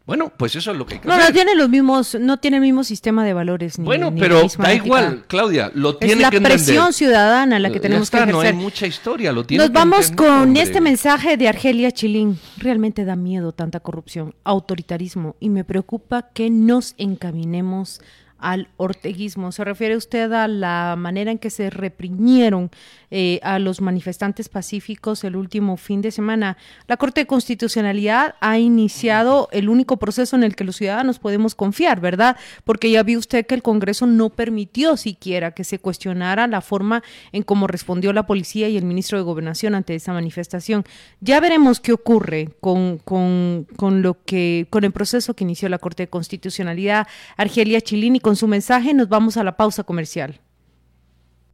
Bueno, 0.07 0.31
pues 0.37 0.55
eso 0.55 0.71
es 0.71 0.77
lo 0.77 0.85
que 0.85 0.93
hay 0.95 0.99
que 1.01 1.07
no, 1.09 1.15
hacer. 1.15 1.27
No, 1.27 1.33
tiene 1.33 1.53
los 1.53 1.67
mismos, 1.67 2.15
no 2.17 2.37
tiene 2.37 2.57
el 2.57 2.61
mismo 2.61 2.85
sistema 2.85 3.25
de 3.25 3.33
valores. 3.33 3.77
Ni, 3.77 3.83
bueno, 3.83 4.09
ni 4.09 4.21
pero 4.21 4.41
da 4.57 4.73
igual, 4.73 5.25
Claudia, 5.27 5.69
lo 5.73 5.97
tiene 5.97 6.23
es 6.23 6.29
que 6.29 6.39
la 6.39 6.49
presión 6.49 6.93
ciudadana 6.93 7.59
la 7.59 7.69
que 7.69 7.81
tenemos 7.81 8.05
está, 8.05 8.19
que 8.19 8.29
ejercer. 8.29 8.53
No 8.53 8.57
hay 8.57 8.63
mucha 8.63 8.87
historia, 8.87 9.33
lo 9.33 9.45
tiene 9.45 9.65
Nos 9.65 9.69
que 9.69 9.77
vamos 9.77 10.09
entender, 10.09 10.29
con 10.29 10.43
hombre. 10.43 10.61
este 10.61 10.79
mensaje 10.79 11.35
de 11.35 11.49
Argelia 11.49 11.91
Chilín. 11.91 12.39
Realmente 12.57 13.03
da 13.03 13.17
miedo 13.17 13.51
tanta 13.51 13.81
corrupción, 13.81 14.33
autoritarismo 14.45 15.35
y 15.41 15.49
me 15.49 15.65
preocupa 15.65 16.29
que 16.33 16.49
nos 16.49 16.95
encaminemos 16.97 17.99
al 18.39 18.69
orteguismo. 18.77 19.51
¿Se 19.51 19.63
refiere 19.63 19.95
usted 19.95 20.31
a 20.31 20.47
la 20.47 20.95
manera 20.97 21.31
en 21.31 21.37
que 21.37 21.49
se 21.49 21.69
reprimieron 21.69 22.69
eh, 23.09 23.39
a 23.43 23.59
los 23.59 23.81
manifestantes 23.81 24.49
pacíficos 24.49 25.23
el 25.23 25.35
último 25.35 25.77
fin 25.77 26.01
de 26.01 26.11
semana? 26.11 26.57
La 26.87 26.97
Corte 26.97 27.21
de 27.21 27.27
Constitucionalidad 27.27 28.35
ha 28.39 28.59
iniciado 28.59 29.49
el 29.51 29.69
único 29.69 29.97
proceso 29.97 30.35
en 30.35 30.43
el 30.43 30.55
que 30.55 30.63
los 30.63 30.75
ciudadanos 30.75 31.19
podemos 31.19 31.55
confiar, 31.55 31.99
¿verdad? 31.99 32.37
Porque 32.63 32.91
ya 32.91 33.03
vio 33.03 33.19
usted 33.19 33.45
que 33.45 33.55
el 33.55 33.63
Congreso 33.63 34.05
no 34.05 34.29
permitió 34.29 34.97
siquiera 34.97 35.51
que 35.51 35.63
se 35.63 35.79
cuestionara 35.79 36.47
la 36.47 36.61
forma 36.61 37.03
en 37.31 37.43
cómo 37.43 37.67
respondió 37.67 38.13
la 38.13 38.27
policía 38.27 38.69
y 38.69 38.77
el 38.77 38.85
ministro 38.85 39.17
de 39.17 39.23
Gobernación 39.23 39.75
ante 39.75 39.95
esa 39.95 40.13
manifestación. 40.13 40.83
Ya 41.19 41.39
veremos 41.39 41.79
qué 41.79 41.93
ocurre 41.93 42.49
con, 42.59 42.99
con, 42.99 43.67
con 43.75 44.01
lo 44.01 44.23
que, 44.23 44.67
con 44.69 44.83
el 44.83 44.91
proceso 44.91 45.33
que 45.33 45.43
inició 45.43 45.69
la 45.69 45.79
Corte 45.79 46.03
de 46.03 46.09
Constitucionalidad. 46.09 47.07
Argelia 47.37 47.81
Chilini 47.81 48.19
con 48.27 48.35
su 48.35 48.45
mensaje 48.45 48.93
nos 48.93 49.07
vamos 49.07 49.37
a 49.37 49.43
la 49.45 49.55
pausa 49.55 49.83
comercial. 49.85 50.41